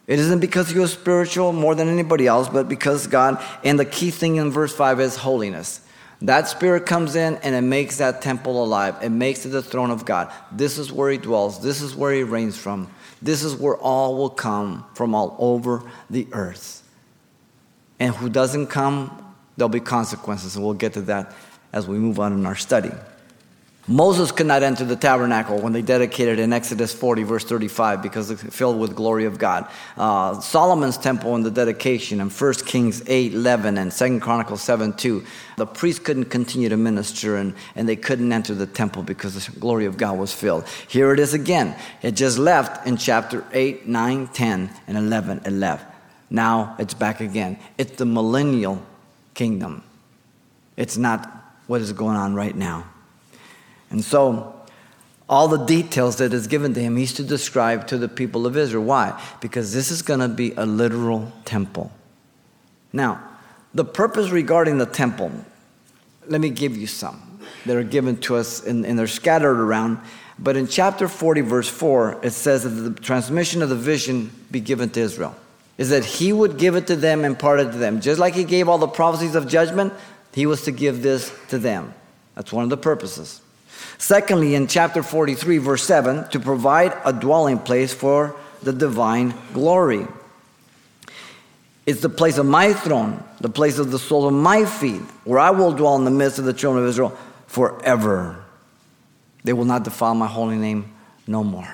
It 0.07 0.19
isn't 0.19 0.41
because 0.41 0.71
he 0.71 0.79
was 0.79 0.93
spiritual 0.93 1.53
more 1.53 1.75
than 1.75 1.89
anybody 1.89 2.27
else, 2.27 2.49
but 2.49 2.69
because 2.69 3.07
God, 3.07 3.45
and 3.63 3.79
the 3.79 3.85
key 3.85 4.11
thing 4.11 4.37
in 4.37 4.51
verse 4.51 4.75
5 4.75 5.01
is 5.01 5.17
holiness. 5.17 5.83
That 6.23 6.49
spirit 6.49 6.87
comes 6.87 7.15
in 7.15 7.37
and 7.37 7.55
it 7.55 7.61
makes 7.61 7.99
that 7.99 8.23
temple 8.23 8.65
alive. 8.65 8.97
It 9.03 9.11
makes 9.11 9.45
it 9.47 9.51
the 9.51 9.63
throne 9.63 9.91
of 9.91 10.05
God. 10.05 10.33
This 10.51 10.79
is 10.79 10.91
where 10.91 11.11
he 11.11 11.19
dwells. 11.19 11.63
This 11.63 11.81
is 11.81 11.95
where 11.95 12.13
he 12.13 12.23
reigns 12.23 12.57
from. 12.57 12.91
This 13.21 13.43
is 13.43 13.57
where 13.57 13.77
all 13.77 14.17
will 14.17 14.31
come 14.31 14.85
from 14.95 15.15
all 15.15 15.37
over 15.39 15.83
the 16.09 16.29
earth. 16.33 16.83
And 17.99 18.15
who 18.15 18.29
doesn't 18.29 18.69
come, 18.69 19.35
there'll 19.57 19.69
be 19.69 19.81
consequences. 19.81 20.55
And 20.57 20.65
we'll 20.65 20.75
get 20.75 20.93
to 20.95 21.03
that 21.03 21.35
as 21.73 21.87
we 21.87 21.99
move 21.99 22.21
on 22.21 22.33
in 22.33 22.47
our 22.47 22.55
study. 22.55 22.93
Moses 23.91 24.31
could 24.31 24.47
not 24.47 24.63
enter 24.63 24.85
the 24.85 24.97
tabernacle 24.97 25.59
when 25.59 25.73
they 25.73 25.81
dedicated 25.81 26.39
in 26.39 26.53
Exodus 26.53 26.93
40, 26.93 27.23
verse 27.23 27.43
35, 27.43 28.03
because 28.03 28.31
it's 28.31 28.43
filled 28.55 28.79
with 28.79 28.95
glory 28.95 29.25
of 29.25 29.39
God. 29.39 29.67
Uh, 29.97 30.39
Solomon's 30.41 30.99
temple 30.99 31.35
in 31.37 31.43
the 31.43 31.51
dedication 31.51 32.21
in 32.21 32.29
1 32.29 32.55
Kings 32.67 33.03
8, 33.07 33.33
11, 33.33 33.79
and 33.79 33.91
2 33.91 34.21
Chronicles 34.21 34.61
7, 34.61 34.93
2. 34.93 35.25
The 35.57 35.67
priests 35.67 36.05
couldn't 36.05 36.27
continue 36.27 36.69
to 36.69 36.77
minister 36.77 37.37
and, 37.37 37.55
and 37.75 37.89
they 37.89 37.97
couldn't 37.97 38.31
enter 38.31 38.55
the 38.55 38.67
temple 38.67 39.03
because 39.03 39.47
the 39.47 39.59
glory 39.59 39.87
of 39.87 39.97
God 39.97 40.19
was 40.19 40.35
filled. 40.35 40.69
Here 40.87 41.15
it 41.15 41.19
is 41.19 41.33
again. 41.33 41.75
It 42.03 42.13
just 42.13 42.37
left 42.37 42.87
in 42.87 42.99
chapter 42.99 43.43
8, 43.55 43.89
9, 43.89 44.29
10, 44.29 44.71
and 44.87 44.99
11, 44.99 45.41
11. 45.47 45.87
Now 46.29 46.77
it's 46.79 46.93
back 46.93 47.23
again. 47.23 47.59
It's 47.79 47.93
the 47.93 48.05
millennial 48.05 48.83
kingdom. 49.33 49.83
It's 50.77 50.99
not 50.99 51.27
what 51.67 51.81
is 51.81 51.95
going 51.95 52.17
on 52.17 52.35
right 52.35 52.55
now. 52.55 52.85
And 53.91 54.05
so, 54.05 54.55
all 55.29 55.49
the 55.49 55.65
details 55.65 56.17
that 56.17 56.33
is 56.33 56.47
given 56.47 56.73
to 56.75 56.81
him, 56.81 56.97
he's 56.97 57.13
to 57.15 57.23
describe 57.23 57.87
to 57.89 57.99
the 57.99 58.09
people 58.09 58.47
of 58.47 58.57
Israel. 58.57 58.85
Why? 58.85 59.21
Because 59.41 59.73
this 59.73 59.91
is 59.91 60.03
going 60.03 60.21
to 60.21 60.29
be 60.29 60.53
a 60.53 60.65
literal 60.65 61.31
temple. 61.45 61.93
Now, 62.93 63.23
the 63.75 63.85
purpose 63.85 64.31
regarding 64.31 64.79
the 64.79 64.87
temple, 64.87 65.31
let 66.27 66.41
me 66.41 66.49
give 66.51 66.77
you 66.77 66.87
some 66.87 67.41
that 67.67 67.77
are 67.77 67.83
given 67.83 68.17
to 68.19 68.37
us 68.37 68.65
and, 68.65 68.87
and 68.87 68.99
they're 68.99 69.07
scattered 69.07 69.59
around. 69.59 69.99
But 70.39 70.57
in 70.57 70.67
chapter 70.67 71.09
40, 71.09 71.43
verse 71.43 71.69
4, 71.69 72.21
it 72.23 72.31
says 72.31 72.63
that 72.63 72.71
the 72.71 73.01
transmission 73.01 73.61
of 73.61 73.69
the 73.69 73.77
vision 73.77 74.31
be 74.51 74.61
given 74.61 74.89
to 74.91 75.01
Israel. 75.01 75.37
Is 75.77 75.91
that 75.91 76.05
he 76.05 76.33
would 76.33 76.59
give 76.59 76.75
it 76.75 76.89
to 76.89 76.97
them, 76.97 77.21
and 77.21 77.27
impart 77.27 77.61
it 77.61 77.71
to 77.71 77.79
them. 77.79 78.01
Just 78.01 78.19
like 78.19 78.35
he 78.35 78.43
gave 78.43 78.69
all 78.69 78.79
the 78.79 78.89
prophecies 78.89 79.37
of 79.37 79.47
judgment, 79.47 79.93
he 80.33 80.45
was 80.45 80.63
to 80.63 80.73
give 80.73 81.03
this 81.03 81.33
to 81.49 81.59
them. 81.59 81.95
That's 82.35 82.53
one 82.53 82.65
of 82.65 82.71
the 82.71 82.77
purposes. 82.77 83.41
Secondly, 83.99 84.55
in 84.55 84.69
chapter 84.69 85.03
43, 85.03 85.59
verse 85.59 85.83
7, 85.83 86.29
to 86.31 86.39
provide 86.39 86.97
a 87.05 87.13
dwelling 87.13 87.59
place 87.59 87.93
for 87.93 88.37
the 88.63 88.73
divine 88.73 89.35
glory. 89.53 90.07
It's 91.85 92.01
the 92.01 92.09
place 92.09 92.39
of 92.39 92.47
my 92.47 92.73
throne, 92.73 93.23
the 93.41 93.49
place 93.49 93.79
of 93.79 93.91
the 93.91 93.99
sole 93.99 94.27
of 94.27 94.35
my 94.35 94.65
feet, 94.65 95.01
where 95.25 95.41
I 95.41 95.51
will 95.51 95.73
dwell 95.73 95.97
in 95.97 96.05
the 96.05 96.11
midst 96.11 96.39
of 96.39 96.45
the 96.45 96.53
children 96.53 96.85
of 96.85 96.91
Israel 96.91 97.17
forever. 97.47 98.45
They 99.43 99.53
will 99.53 99.65
not 99.65 99.83
defile 99.83 100.15
my 100.15 100.27
holy 100.27 100.57
name 100.57 100.93
no 101.27 101.43
more. 101.43 101.69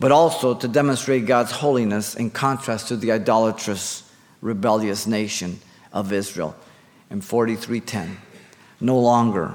But 0.00 0.10
also 0.10 0.54
to 0.54 0.66
demonstrate 0.66 1.26
God's 1.26 1.52
holiness 1.52 2.16
in 2.16 2.30
contrast 2.30 2.88
to 2.88 2.96
the 2.96 3.12
idolatrous, 3.12 4.10
rebellious 4.40 5.06
nation 5.06 5.60
of 5.92 6.12
Israel. 6.12 6.56
In 7.10 7.20
43:10, 7.20 8.16
no 8.80 8.98
longer 8.98 9.54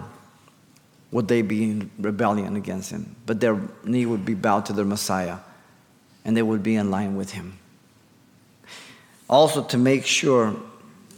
would 1.11 1.27
they 1.27 1.41
be 1.41 1.63
in 1.63 1.91
rebellion 1.99 2.55
against 2.55 2.91
him, 2.91 3.15
but 3.25 3.39
their 3.39 3.59
knee 3.83 4.05
would 4.05 4.25
be 4.25 4.35
bowed 4.35 4.65
to 4.67 4.73
their 4.73 4.85
Messiah, 4.85 5.37
and 6.23 6.37
they 6.37 6.41
would 6.41 6.61
be 6.61 6.75
in 6.75 6.91
line 6.91 7.15
with 7.15 7.31
him. 7.31 7.57
Also, 9.27 9.63
to 9.63 9.77
make 9.77 10.05
sure 10.05 10.55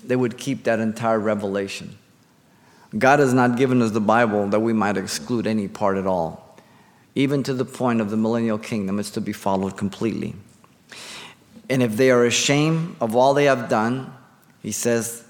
they 0.04 0.16
would 0.16 0.38
keep 0.38 0.64
that 0.64 0.80
entire 0.80 1.20
revelation. 1.20 1.98
God 2.98 3.20
has 3.20 3.34
not 3.34 3.58
given 3.58 3.82
us 3.82 3.92
the 3.92 4.02
Bible 4.02 4.48
that 4.48 4.60
we 4.60 4.74
might 4.74 4.98
exclude 4.98 5.48
any 5.48 5.68
part 5.68 5.98
at 5.98 6.06
all. 6.06 6.58
Even 7.16 7.44
to 7.44 7.54
the 7.54 7.66
point 7.66 8.02
of 8.02 8.10
the 8.10 8.18
millennial 8.18 8.58
kingdom, 8.58 9.00
it's 9.00 9.12
to 9.12 9.22
be 9.22 9.34
followed 9.34 9.78
completely. 9.78 10.36
And 11.70 11.82
if 11.82 11.96
they 11.96 12.12
are 12.12 12.26
ashamed 12.26 12.98
of 13.00 13.16
all 13.16 13.34
they 13.34 13.46
have 13.46 13.70
done, 13.70 14.14
he 14.62 14.72
says, 14.72 15.24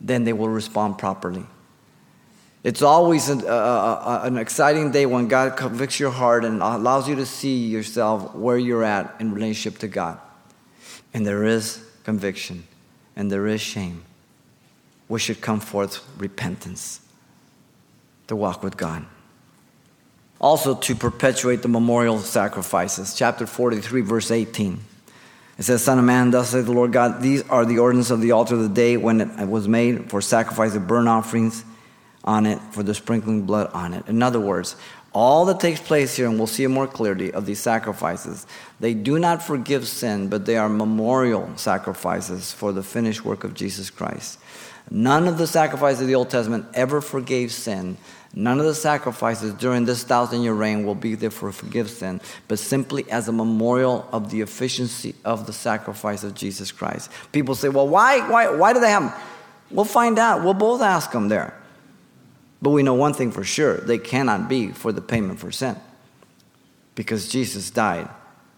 then 0.00 0.24
they 0.24 0.32
will 0.32 0.48
respond 0.48 0.98
properly. 0.98 1.44
It's 2.64 2.82
always 2.82 3.28
an, 3.28 3.44
uh, 3.44 4.20
an, 4.22 4.38
exciting 4.38 4.92
day 4.92 5.04
when 5.04 5.26
God 5.26 5.56
convicts 5.56 5.98
your 5.98 6.12
heart 6.12 6.44
and 6.44 6.62
allows 6.62 7.08
you 7.08 7.16
to 7.16 7.26
see 7.26 7.66
yourself 7.66 8.36
where 8.36 8.56
you're 8.56 8.84
at 8.84 9.16
in 9.18 9.34
relationship 9.34 9.80
to 9.80 9.88
God. 9.88 10.20
And 11.12 11.26
there 11.26 11.44
is 11.44 11.84
conviction 12.04 12.64
and 13.16 13.32
there 13.32 13.48
is 13.48 13.60
shame. 13.60 14.04
We 15.08 15.18
should 15.18 15.40
come 15.40 15.58
forth 15.58 16.04
repentance 16.16 17.00
to 18.28 18.36
walk 18.36 18.62
with 18.62 18.76
God. 18.76 19.06
Also, 20.40 20.74
to 20.74 20.94
perpetuate 20.94 21.62
the 21.62 21.68
memorial 21.68 22.18
sacrifices. 22.18 23.14
Chapter 23.14 23.46
43, 23.46 24.00
verse 24.02 24.30
18. 24.30 24.78
It 25.58 25.64
says, 25.64 25.82
Son 25.82 25.98
of 25.98 26.04
man, 26.04 26.30
thus 26.30 26.50
saith 26.50 26.64
the 26.64 26.72
Lord 26.72 26.92
God, 26.92 27.22
these 27.22 27.42
are 27.48 27.64
the 27.64 27.78
ordinances 27.78 28.12
of 28.12 28.20
the 28.20 28.32
altar 28.32 28.54
of 28.54 28.62
the 28.62 28.68
day 28.68 28.96
when 28.96 29.20
it 29.20 29.48
was 29.48 29.68
made 29.68 30.10
for 30.10 30.20
sacrifice 30.20 30.74
of 30.74 30.86
burnt 30.86 31.08
offerings 31.08 31.64
on 32.24 32.46
it 32.46 32.58
for 32.70 32.82
the 32.82 32.94
sprinkling 32.94 33.42
blood 33.42 33.70
on 33.72 33.94
it. 33.94 34.06
In 34.08 34.22
other 34.22 34.40
words, 34.40 34.76
all 35.14 35.44
that 35.46 35.60
takes 35.60 35.80
place 35.80 36.16
here, 36.16 36.26
and 36.26 36.38
we'll 36.38 36.46
see 36.46 36.66
more 36.66 36.86
clearly, 36.86 37.32
of 37.32 37.44
these 37.44 37.60
sacrifices, 37.60 38.46
they 38.80 38.94
do 38.94 39.18
not 39.18 39.42
forgive 39.42 39.86
sin, 39.86 40.28
but 40.28 40.46
they 40.46 40.56
are 40.56 40.68
memorial 40.68 41.50
sacrifices 41.56 42.52
for 42.52 42.72
the 42.72 42.82
finished 42.82 43.24
work 43.24 43.44
of 43.44 43.52
Jesus 43.52 43.90
Christ. 43.90 44.38
None 44.90 45.28
of 45.28 45.38
the 45.38 45.46
sacrifices 45.46 46.00
of 46.02 46.06
the 46.08 46.14
Old 46.14 46.30
Testament 46.30 46.66
ever 46.74 47.00
forgave 47.00 47.52
sin. 47.52 47.98
None 48.34 48.58
of 48.58 48.64
the 48.64 48.74
sacrifices 48.74 49.52
during 49.54 49.84
this 49.84 50.02
thousand 50.02 50.42
year 50.42 50.54
reign 50.54 50.86
will 50.86 50.94
be 50.94 51.14
there 51.14 51.30
for 51.30 51.52
forgive 51.52 51.90
sin, 51.90 52.20
but 52.48 52.58
simply 52.58 53.08
as 53.10 53.28
a 53.28 53.32
memorial 53.32 54.08
of 54.12 54.30
the 54.30 54.40
efficiency 54.40 55.14
of 55.26 55.46
the 55.46 55.52
sacrifice 55.52 56.24
of 56.24 56.34
Jesus 56.34 56.72
Christ. 56.72 57.10
People 57.32 57.54
say, 57.54 57.68
well, 57.68 57.86
why, 57.86 58.26
why, 58.30 58.48
why 58.48 58.72
do 58.72 58.80
they 58.80 58.90
have 58.90 59.02
them? 59.02 59.12
We'll 59.70 59.84
find 59.84 60.18
out. 60.18 60.42
We'll 60.42 60.54
both 60.54 60.80
ask 60.80 61.12
them 61.12 61.28
there. 61.28 61.54
But 62.62 62.70
we 62.70 62.84
know 62.84 62.94
one 62.94 63.12
thing 63.12 63.32
for 63.32 63.42
sure 63.42 63.78
they 63.78 63.98
cannot 63.98 64.48
be 64.48 64.68
for 64.68 64.92
the 64.92 65.02
payment 65.02 65.40
for 65.40 65.50
sin 65.50 65.76
because 66.94 67.28
Jesus 67.28 67.70
died 67.70 68.08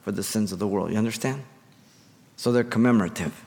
for 0.02 0.12
the 0.12 0.22
sins 0.22 0.52
of 0.52 0.58
the 0.58 0.68
world. 0.68 0.92
You 0.92 0.98
understand? 0.98 1.42
So 2.36 2.52
they're 2.52 2.62
commemorative. 2.62 3.44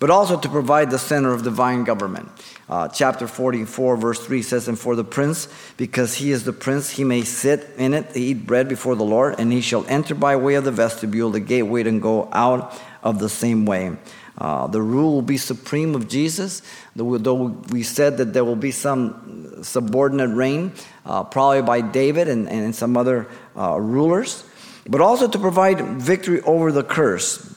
But 0.00 0.10
also 0.10 0.36
to 0.36 0.48
provide 0.48 0.90
the 0.90 0.98
center 0.98 1.32
of 1.32 1.44
divine 1.44 1.84
government. 1.84 2.28
Uh, 2.68 2.88
chapter 2.88 3.28
44, 3.28 3.96
verse 3.96 4.18
3 4.26 4.42
says, 4.42 4.66
And 4.66 4.76
for 4.76 4.96
the 4.96 5.04
prince, 5.04 5.46
because 5.76 6.16
he 6.16 6.32
is 6.32 6.42
the 6.42 6.52
prince, 6.52 6.90
he 6.90 7.04
may 7.04 7.22
sit 7.22 7.70
in 7.78 7.94
it, 7.94 8.16
eat 8.16 8.44
bread 8.44 8.68
before 8.68 8.96
the 8.96 9.04
Lord, 9.04 9.36
and 9.38 9.52
he 9.52 9.60
shall 9.60 9.86
enter 9.86 10.16
by 10.16 10.34
way 10.34 10.54
of 10.54 10.64
the 10.64 10.72
vestibule, 10.72 11.30
the 11.30 11.38
gateway, 11.38 11.84
and 11.84 12.02
go 12.02 12.28
out 12.32 12.76
of 13.04 13.20
the 13.20 13.28
same 13.28 13.64
way. 13.64 13.96
Uh, 14.38 14.66
the 14.66 14.80
rule 14.80 15.14
will 15.14 15.22
be 15.22 15.36
supreme 15.36 15.94
of 15.94 16.08
Jesus, 16.08 16.62
though 16.96 17.46
we 17.70 17.82
said 17.82 18.16
that 18.16 18.32
there 18.32 18.44
will 18.44 18.56
be 18.56 18.70
some 18.70 19.62
subordinate 19.62 20.30
reign, 20.30 20.72
uh, 21.04 21.22
probably 21.24 21.62
by 21.62 21.80
David 21.80 22.28
and, 22.28 22.48
and 22.48 22.74
some 22.74 22.96
other 22.96 23.28
uh, 23.56 23.78
rulers, 23.78 24.44
but 24.88 25.00
also 25.00 25.28
to 25.28 25.38
provide 25.38 25.80
victory 26.00 26.40
over 26.42 26.72
the 26.72 26.82
curse 26.82 27.54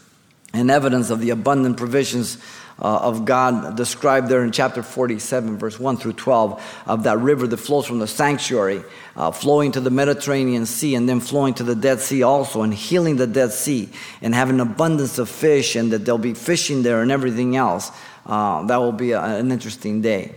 and 0.53 0.69
evidence 0.69 1.09
of 1.09 1.19
the 1.19 1.29
abundant 1.29 1.77
provisions 1.77 2.37
uh, 2.79 2.97
of 2.97 3.23
God 3.23 3.77
described 3.77 4.27
there 4.27 4.43
in 4.43 4.51
chapter 4.51 4.83
47, 4.83 5.57
verse 5.57 5.79
1 5.79 5.97
through 5.97 6.13
12, 6.13 6.83
of 6.87 7.03
that 7.03 7.19
river 7.19 7.47
that 7.47 7.57
flows 7.57 7.85
from 7.85 7.99
the 7.99 8.07
sanctuary, 8.07 8.83
uh, 9.15 9.31
flowing 9.31 9.71
to 9.71 9.79
the 9.79 9.89
Mediterranean 9.89 10.65
Sea, 10.65 10.95
and 10.95 11.07
then 11.07 11.19
flowing 11.21 11.53
to 11.53 11.63
the 11.63 11.75
Dead 11.75 12.01
Sea 12.01 12.23
also, 12.23 12.63
and 12.63 12.73
healing 12.73 13.15
the 13.15 13.27
Dead 13.27 13.51
Sea, 13.51 13.89
and 14.21 14.35
having 14.35 14.59
abundance 14.59 15.17
of 15.17 15.29
fish, 15.29 15.75
and 15.75 15.91
that 15.91 16.05
they'll 16.05 16.17
be 16.17 16.33
fishing 16.33 16.83
there 16.83 17.01
and 17.01 17.11
everything 17.11 17.55
else. 17.55 17.91
Uh, 18.25 18.63
that 18.65 18.77
will 18.77 18.91
be 18.91 19.11
a, 19.11 19.21
an 19.21 19.51
interesting 19.51 20.01
day. 20.01 20.35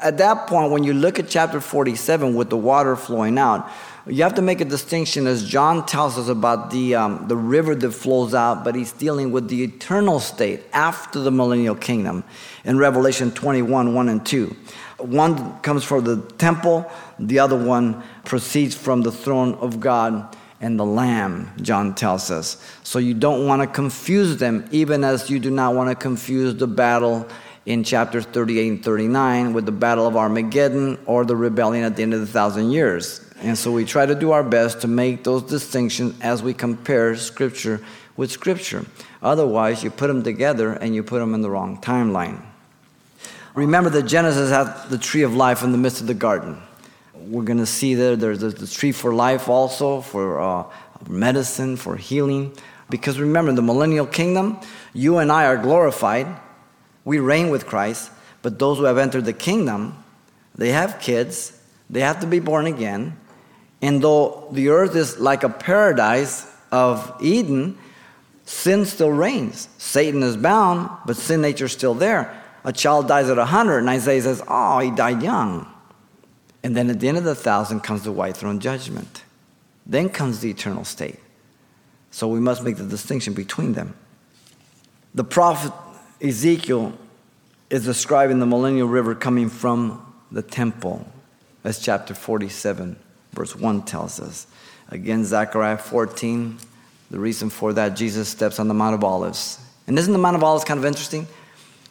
At 0.00 0.18
that 0.18 0.46
point, 0.46 0.72
when 0.72 0.84
you 0.84 0.94
look 0.94 1.18
at 1.18 1.28
chapter 1.28 1.60
47 1.60 2.34
with 2.34 2.50
the 2.50 2.56
water 2.56 2.96
flowing 2.96 3.38
out, 3.38 3.70
you 4.08 4.22
have 4.22 4.34
to 4.34 4.42
make 4.42 4.60
a 4.60 4.64
distinction 4.64 5.26
as 5.26 5.48
John 5.48 5.84
tells 5.84 6.16
us 6.16 6.28
about 6.28 6.70
the, 6.70 6.94
um, 6.94 7.26
the 7.26 7.36
river 7.36 7.74
that 7.74 7.90
flows 7.90 8.34
out, 8.34 8.62
but 8.62 8.76
he's 8.76 8.92
dealing 8.92 9.32
with 9.32 9.48
the 9.48 9.64
eternal 9.64 10.20
state 10.20 10.62
after 10.72 11.18
the 11.18 11.32
millennial 11.32 11.74
kingdom 11.74 12.22
in 12.64 12.78
Revelation 12.78 13.32
21 13.32 13.94
1 13.94 14.08
and 14.08 14.24
2. 14.24 14.56
One 14.98 15.58
comes 15.60 15.82
from 15.82 16.04
the 16.04 16.22
temple, 16.38 16.88
the 17.18 17.40
other 17.40 17.56
one 17.56 18.02
proceeds 18.24 18.76
from 18.76 19.02
the 19.02 19.10
throne 19.10 19.54
of 19.54 19.80
God 19.80 20.36
and 20.60 20.78
the 20.78 20.86
Lamb, 20.86 21.50
John 21.60 21.94
tells 21.94 22.30
us. 22.30 22.62
So 22.84 23.00
you 23.00 23.12
don't 23.12 23.46
want 23.46 23.60
to 23.62 23.66
confuse 23.66 24.36
them, 24.36 24.68
even 24.70 25.02
as 25.02 25.28
you 25.28 25.40
do 25.40 25.50
not 25.50 25.74
want 25.74 25.90
to 25.90 25.96
confuse 25.96 26.54
the 26.54 26.68
battle 26.68 27.26
in 27.66 27.82
chapters 27.82 28.24
38 28.26 28.68
and 28.68 28.84
39 28.84 29.52
with 29.52 29.66
the 29.66 29.72
battle 29.72 30.06
of 30.06 30.16
Armageddon 30.16 30.96
or 31.06 31.24
the 31.24 31.34
rebellion 31.34 31.84
at 31.84 31.96
the 31.96 32.04
end 32.04 32.14
of 32.14 32.20
the 32.20 32.26
thousand 32.26 32.70
years. 32.70 33.25
And 33.40 33.56
so 33.56 33.70
we 33.70 33.84
try 33.84 34.06
to 34.06 34.14
do 34.14 34.32
our 34.32 34.42
best 34.42 34.80
to 34.80 34.88
make 34.88 35.24
those 35.24 35.42
distinctions 35.42 36.14
as 36.20 36.42
we 36.42 36.54
compare 36.54 37.16
Scripture 37.16 37.80
with 38.16 38.30
Scripture. 38.30 38.86
Otherwise, 39.22 39.84
you 39.84 39.90
put 39.90 40.06
them 40.06 40.22
together 40.22 40.72
and 40.72 40.94
you 40.94 41.02
put 41.02 41.18
them 41.18 41.34
in 41.34 41.42
the 41.42 41.50
wrong 41.50 41.80
timeline. 41.80 42.42
Remember 43.54 43.90
that 43.90 44.04
Genesis 44.04 44.50
had 44.50 44.88
the 44.88 44.98
tree 44.98 45.22
of 45.22 45.34
life 45.34 45.62
in 45.62 45.72
the 45.72 45.78
midst 45.78 46.00
of 46.00 46.06
the 46.06 46.14
garden. 46.14 46.60
We're 47.14 47.44
going 47.44 47.58
to 47.58 47.66
see 47.66 47.94
there, 47.94 48.16
there's 48.16 48.40
the 48.40 48.66
tree 48.66 48.92
for 48.92 49.14
life 49.14 49.48
also, 49.48 50.00
for 50.00 50.40
uh, 50.40 50.64
medicine, 51.08 51.76
for 51.76 51.96
healing. 51.96 52.52
Because 52.88 53.18
remember, 53.18 53.52
the 53.52 53.62
millennial 53.62 54.06
kingdom, 54.06 54.60
you 54.92 55.18
and 55.18 55.32
I 55.32 55.46
are 55.46 55.56
glorified. 55.56 56.26
We 57.04 57.18
reign 57.18 57.50
with 57.50 57.66
Christ. 57.66 58.10
But 58.42 58.58
those 58.58 58.78
who 58.78 58.84
have 58.84 58.98
entered 58.98 59.24
the 59.24 59.32
kingdom, 59.32 60.04
they 60.54 60.70
have 60.70 61.00
kids, 61.00 61.58
they 61.90 62.00
have 62.00 62.20
to 62.20 62.26
be 62.26 62.38
born 62.38 62.66
again, 62.66 63.18
and 63.82 64.02
though 64.02 64.48
the 64.52 64.68
earth 64.68 64.96
is 64.96 65.18
like 65.18 65.42
a 65.42 65.48
paradise 65.48 66.50
of 66.72 67.14
Eden, 67.20 67.78
sin 68.44 68.84
still 68.86 69.10
reigns. 69.10 69.68
Satan 69.78 70.22
is 70.22 70.36
bound, 70.36 70.90
but 71.06 71.16
sin 71.16 71.42
nature 71.42 71.66
is 71.66 71.72
still 71.72 71.94
there. 71.94 72.42
A 72.64 72.72
child 72.72 73.06
dies 73.06 73.28
at 73.28 73.36
100, 73.36 73.78
and 73.78 73.88
Isaiah 73.88 74.22
says, 74.22 74.42
Oh, 74.48 74.78
he 74.78 74.90
died 74.90 75.22
young. 75.22 75.66
And 76.64 76.76
then 76.76 76.90
at 76.90 76.98
the 76.98 77.08
end 77.08 77.18
of 77.18 77.24
the 77.24 77.34
thousand 77.34 77.80
comes 77.80 78.02
the 78.02 78.12
white 78.12 78.36
throne 78.36 78.58
judgment. 78.58 79.22
Then 79.84 80.08
comes 80.08 80.40
the 80.40 80.50
eternal 80.50 80.84
state. 80.84 81.20
So 82.10 82.26
we 82.26 82.40
must 82.40 82.64
make 82.64 82.76
the 82.76 82.84
distinction 82.84 83.34
between 83.34 83.74
them. 83.74 83.94
The 85.14 85.22
prophet 85.22 85.72
Ezekiel 86.20 86.92
is 87.70 87.84
describing 87.84 88.40
the 88.40 88.46
millennial 88.46 88.88
river 88.88 89.14
coming 89.14 89.48
from 89.48 90.02
the 90.32 90.42
temple, 90.42 91.06
as 91.62 91.78
chapter 91.78 92.14
47 92.14 92.96
verse 93.36 93.54
1 93.54 93.82
tells 93.82 94.18
us. 94.18 94.48
Again, 94.88 95.24
Zechariah 95.24 95.78
14, 95.78 96.58
the 97.10 97.20
reason 97.20 97.50
for 97.50 97.72
that, 97.74 97.90
Jesus 97.90 98.28
steps 98.28 98.58
on 98.58 98.66
the 98.66 98.74
Mount 98.74 98.94
of 98.94 99.04
Olives. 99.04 99.60
And 99.86 99.98
isn't 99.98 100.12
the 100.12 100.18
Mount 100.18 100.34
of 100.34 100.42
Olives 100.42 100.64
kind 100.64 100.78
of 100.78 100.84
interesting? 100.84 101.26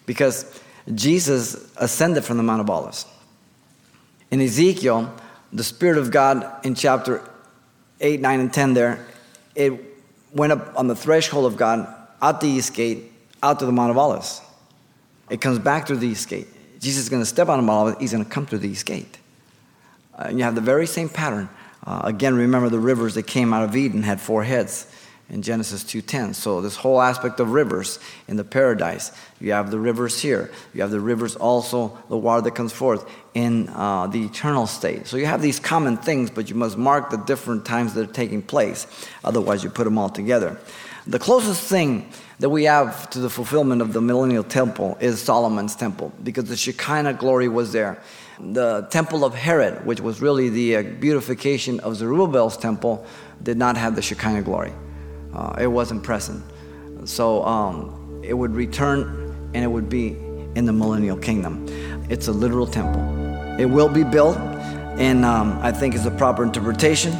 Because 0.05 0.60
Jesus 0.93 1.71
ascended 1.77 2.23
from 2.25 2.38
the 2.38 2.43
Mount 2.43 2.62
of 2.62 2.69
Olives. 2.69 3.05
In 4.31 4.41
Ezekiel, 4.41 5.13
the 5.53 5.63
Spirit 5.63 5.97
of 5.97 6.12
God 6.12 6.65
in 6.65 6.75
chapter 6.75 7.21
8, 8.01 8.19
9, 8.19 8.39
and 8.39 8.53
10 8.53 8.73
there, 8.73 9.05
it 9.55 9.73
went 10.34 10.51
up 10.51 10.77
on 10.77 10.88
the 10.88 10.95
threshold 10.95 11.45
of 11.45 11.58
God 11.58 11.88
out 12.21 12.41
the 12.41 12.47
east 12.47 12.73
gate, 12.73 13.12
out 13.41 13.60
to 13.60 13.65
the 13.65 13.71
Mount 13.71 13.91
of 13.91 13.97
Olives. 13.97 14.41
It 15.29 15.41
comes 15.41 15.60
back 15.60 15.88
through 15.88 15.97
the 15.97 16.08
east 16.08 16.27
gate. 16.27 16.47
Jesus 16.79 17.03
is 17.03 17.10
going 17.10 17.21
to 17.21 17.25
step 17.25 17.47
on 17.47 17.58
the 17.58 17.63
Mount 17.63 17.75
of 17.75 17.81
Olives, 17.81 18.01
he's 18.01 18.12
going 18.12 18.25
to 18.25 18.29
come 18.29 18.45
through 18.45 18.60
the 18.60 18.69
east 18.69 18.86
gate. 18.86 19.17
Uh, 20.17 20.30
you 20.30 20.43
have 20.43 20.56
the 20.56 20.62
very 20.62 20.88
same 20.88 21.10
pattern. 21.10 21.49
Uh, 21.86 22.01
again, 22.06 22.36
remember 22.36 22.69
the 22.69 22.80
rivers 22.80 23.15
that 23.15 23.28
came 23.28 23.54
out 23.54 23.63
of 23.63 23.75
Eden 23.75 24.04
had 24.04 24.19
four 24.19 24.43
heads 24.43 24.88
in 25.30 25.41
Genesis 25.41 25.84
2:10. 25.84 26.34
So 26.34 26.62
this 26.62 26.75
whole 26.75 27.01
aspect 27.01 27.39
of 27.39 27.51
rivers 27.51 27.99
in 28.28 28.38
the 28.38 28.43
paradise, 28.43 29.12
you 29.39 29.51
have 29.51 29.71
the 29.71 29.80
rivers 29.80 30.19
here. 30.19 30.51
You 30.73 30.82
have 30.82 30.91
the 30.91 30.99
rivers 30.99 31.36
also, 31.36 31.97
the 32.10 32.17
water 32.17 32.41
that 32.41 32.56
comes 32.56 32.71
forth 32.71 33.06
in 33.34 33.69
uh, 33.69 34.08
the 34.08 34.23
eternal 34.23 34.67
state. 34.67 35.08
So 35.08 35.17
you 35.17 35.25
have 35.25 35.41
these 35.41 35.60
common 35.60 35.97
things, 35.97 36.30
but 36.30 36.49
you 36.49 36.56
must 36.56 36.78
mark 36.78 37.10
the 37.10 37.17
different 37.17 37.65
times 37.65 37.93
that 37.95 38.10
are 38.10 38.13
taking 38.13 38.41
place. 38.41 38.88
Otherwise, 39.23 39.63
you 39.63 39.69
put 39.69 39.86
them 39.86 39.97
all 39.97 40.10
together. 40.10 40.58
The 41.08 41.19
closest 41.19 41.62
thing 41.62 42.10
that 42.39 42.49
we 42.49 42.63
have 42.65 43.10
to 43.12 43.19
the 43.19 43.30
fulfillment 43.30 43.82
of 43.82 43.93
the 43.93 44.01
millennial 44.01 44.43
temple 44.43 44.97
is 44.99 45.21
Solomon's 45.21 45.75
temple, 45.75 46.12
because 46.23 46.45
the 46.45 46.58
Shekinah 46.58 47.13
glory 47.13 47.47
was 47.47 47.71
there. 47.71 48.01
The 48.39 48.88
temple 48.89 49.24
of 49.24 49.34
Herod, 49.34 49.86
which 49.86 50.02
was 50.02 50.21
really 50.21 50.50
the 50.50 50.76
uh, 50.76 50.84
beautification 50.84 51.80
of 51.80 51.95
Zerubbabel's 51.95 52.58
temple, 52.58 53.06
did 53.41 53.58
not 53.58 53.78
have 53.78 53.95
the 53.95 54.02
Shekinah 54.02 54.41
glory. 54.41 54.74
Uh, 55.34 55.56
it 55.60 55.67
wasn't 55.67 56.04
present. 56.04 56.43
So 57.06 57.43
um, 57.45 58.21
it 58.24 58.34
would 58.34 58.54
return 58.56 59.52
and 59.54 59.63
it 59.63 59.67
would 59.67 59.89
be 59.89 60.17
in 60.56 60.65
the 60.65 60.74
millennial 60.74 61.17
kingdom. 61.17 61.65
It's 62.10 62.28
a 62.28 62.32
literal 62.32 62.67
temple. 62.67 63.02
It 63.60 63.65
will 63.65 63.89
be 63.89 64.04
built, 64.04 64.38
and 64.38 65.24
um, 65.24 65.58
I 65.62 65.71
think 65.71 65.95
is 65.95 66.06
a 66.06 66.12
proper 66.12 66.43
interpretation. 66.43 67.12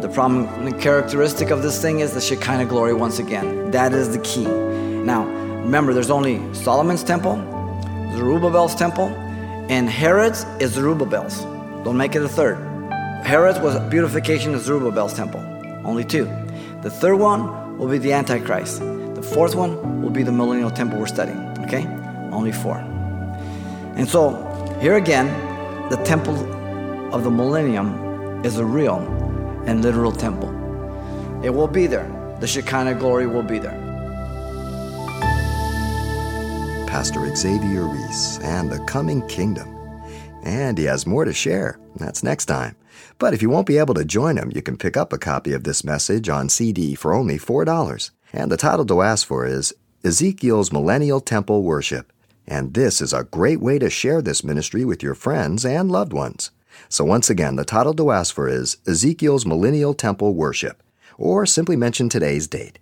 The 0.00 0.08
prominent 0.08 0.80
characteristic 0.80 1.50
of 1.50 1.62
this 1.62 1.80
thing 1.80 2.00
is 2.00 2.14
the 2.14 2.20
Shekinah 2.20 2.66
glory 2.66 2.94
once 2.94 3.20
again. 3.20 3.70
That 3.70 3.92
is 3.92 4.12
the 4.12 4.18
key. 4.22 4.44
Now, 4.44 5.24
remember, 5.24 5.94
there's 5.94 6.10
only 6.10 6.40
Solomon's 6.52 7.04
temple, 7.04 7.36
Zerubbabel's 8.16 8.74
temple, 8.74 9.08
and 9.68 9.88
Herod's 9.88 10.44
is 10.60 10.72
Zerubbabel's. 10.72 11.40
Don't 11.84 11.96
make 11.96 12.14
it 12.14 12.22
a 12.22 12.28
third. 12.28 12.56
Herod's 13.24 13.58
was 13.58 13.78
beautification 13.90 14.54
of 14.54 14.60
Zerubbabel's 14.60 15.14
temple. 15.14 15.40
Only 15.84 16.04
two. 16.04 16.26
The 16.82 16.90
third 16.90 17.16
one 17.16 17.78
will 17.78 17.88
be 17.88 17.98
the 17.98 18.12
Antichrist. 18.12 18.80
The 18.80 19.22
fourth 19.22 19.54
one 19.54 20.02
will 20.02 20.10
be 20.10 20.22
the 20.22 20.32
millennial 20.32 20.70
temple 20.70 20.98
we're 20.98 21.06
studying. 21.06 21.38
Okay? 21.60 21.86
Only 22.30 22.52
four. 22.52 22.76
And 23.96 24.06
so, 24.08 24.76
here 24.80 24.96
again, 24.96 25.28
the 25.88 25.96
temple 26.04 26.34
of 27.14 27.24
the 27.24 27.30
millennium 27.30 28.44
is 28.44 28.58
a 28.58 28.64
real 28.64 28.98
and 29.66 29.82
literal 29.82 30.12
temple. 30.12 30.50
It 31.42 31.50
will 31.50 31.68
be 31.68 31.86
there. 31.86 32.10
The 32.40 32.46
Shekinah 32.46 32.96
glory 32.96 33.26
will 33.26 33.42
be 33.42 33.58
there. 33.58 33.83
Pastor 36.94 37.34
Xavier 37.34 37.86
Reese 37.86 38.38
and 38.44 38.70
the 38.70 38.78
coming 38.84 39.26
kingdom. 39.26 39.66
And 40.44 40.78
he 40.78 40.84
has 40.84 41.08
more 41.08 41.24
to 41.24 41.32
share. 41.32 41.80
That's 41.96 42.22
next 42.22 42.44
time. 42.44 42.76
But 43.18 43.34
if 43.34 43.42
you 43.42 43.50
won't 43.50 43.66
be 43.66 43.78
able 43.78 43.94
to 43.94 44.04
join 44.04 44.36
him, 44.36 44.52
you 44.54 44.62
can 44.62 44.76
pick 44.76 44.96
up 44.96 45.12
a 45.12 45.18
copy 45.18 45.52
of 45.54 45.64
this 45.64 45.82
message 45.82 46.28
on 46.28 46.48
CD 46.48 46.94
for 46.94 47.12
only 47.12 47.36
$4. 47.36 48.10
And 48.32 48.48
the 48.48 48.56
title 48.56 48.86
to 48.86 49.02
ask 49.02 49.26
for 49.26 49.44
is 49.44 49.74
Ezekiel's 50.04 50.70
Millennial 50.70 51.20
Temple 51.20 51.64
Worship. 51.64 52.12
And 52.46 52.74
this 52.74 53.00
is 53.00 53.12
a 53.12 53.24
great 53.24 53.60
way 53.60 53.80
to 53.80 53.90
share 53.90 54.22
this 54.22 54.44
ministry 54.44 54.84
with 54.84 55.02
your 55.02 55.16
friends 55.16 55.66
and 55.66 55.90
loved 55.90 56.12
ones. 56.12 56.52
So 56.88 57.04
once 57.04 57.28
again, 57.28 57.56
the 57.56 57.64
title 57.64 57.94
to 57.94 58.12
ask 58.12 58.32
for 58.32 58.48
is 58.48 58.76
Ezekiel's 58.86 59.44
Millennial 59.44 59.94
Temple 59.94 60.32
Worship, 60.34 60.80
or 61.18 61.44
simply 61.44 61.74
mention 61.74 62.08
today's 62.08 62.46
date. 62.46 62.78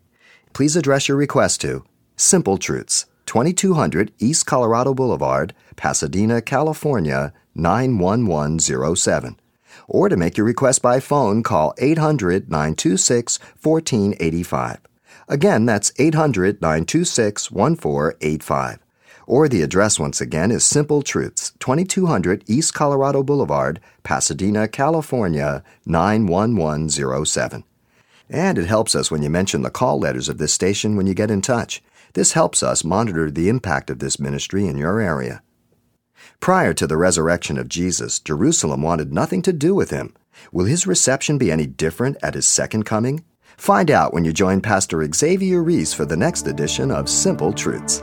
Please 0.52 0.76
address 0.76 1.08
your 1.08 1.16
request 1.16 1.62
to 1.62 1.86
Simple 2.14 2.58
Truths, 2.58 3.06
2200 3.26 4.12
East 4.18 4.46
Colorado 4.46 4.94
Boulevard, 4.94 5.54
Pasadena, 5.76 6.40
California 6.42 7.32
91107. 7.54 9.38
Or 9.88 10.08
to 10.08 10.16
make 10.16 10.36
your 10.36 10.46
request 10.46 10.82
by 10.82 11.00
phone, 11.00 11.42
call 11.42 11.74
800 11.78 12.50
926 12.50 13.38
1485. 13.62 14.78
Again, 15.28 15.66
that's 15.66 15.92
800 15.98 16.60
926 16.60 17.50
1485. 17.50 18.78
Or 19.26 19.48
the 19.48 19.62
address 19.62 19.98
once 19.98 20.20
again 20.20 20.50
is 20.50 20.64
Simple 20.64 21.02
Truths, 21.02 21.52
2200 21.60 22.44
East 22.48 22.74
Colorado 22.74 23.22
Boulevard, 23.22 23.80
Pasadena, 24.02 24.66
California, 24.68 25.62
91107. 25.86 27.64
And 28.28 28.58
it 28.58 28.66
helps 28.66 28.94
us 28.94 29.10
when 29.10 29.22
you 29.22 29.30
mention 29.30 29.62
the 29.62 29.70
call 29.70 29.98
letters 29.98 30.28
of 30.28 30.38
this 30.38 30.52
station 30.52 30.96
when 30.96 31.06
you 31.06 31.14
get 31.14 31.30
in 31.30 31.40
touch. 31.40 31.82
This 32.14 32.32
helps 32.32 32.62
us 32.62 32.84
monitor 32.84 33.30
the 33.30 33.48
impact 33.48 33.90
of 33.90 33.98
this 33.98 34.20
ministry 34.20 34.66
in 34.66 34.76
your 34.76 35.00
area. 35.00 35.42
Prior 36.40 36.74
to 36.74 36.86
the 36.86 36.96
resurrection 36.96 37.58
of 37.58 37.68
Jesus, 37.68 38.20
Jerusalem 38.20 38.82
wanted 38.82 39.12
nothing 39.12 39.42
to 39.42 39.52
do 39.52 39.74
with 39.74 39.90
him. 39.90 40.14
Will 40.50 40.66
his 40.66 40.86
reception 40.86 41.38
be 41.38 41.50
any 41.50 41.66
different 41.66 42.16
at 42.22 42.34
his 42.34 42.46
second 42.46 42.84
coming? 42.84 43.24
Find 43.56 43.90
out 43.90 44.12
when 44.12 44.24
you 44.24 44.32
join 44.32 44.60
Pastor 44.60 45.06
Xavier 45.12 45.62
Reese 45.62 45.94
for 45.94 46.04
the 46.04 46.16
next 46.16 46.46
edition 46.46 46.90
of 46.90 47.08
Simple 47.08 47.52
Truths. 47.52 48.02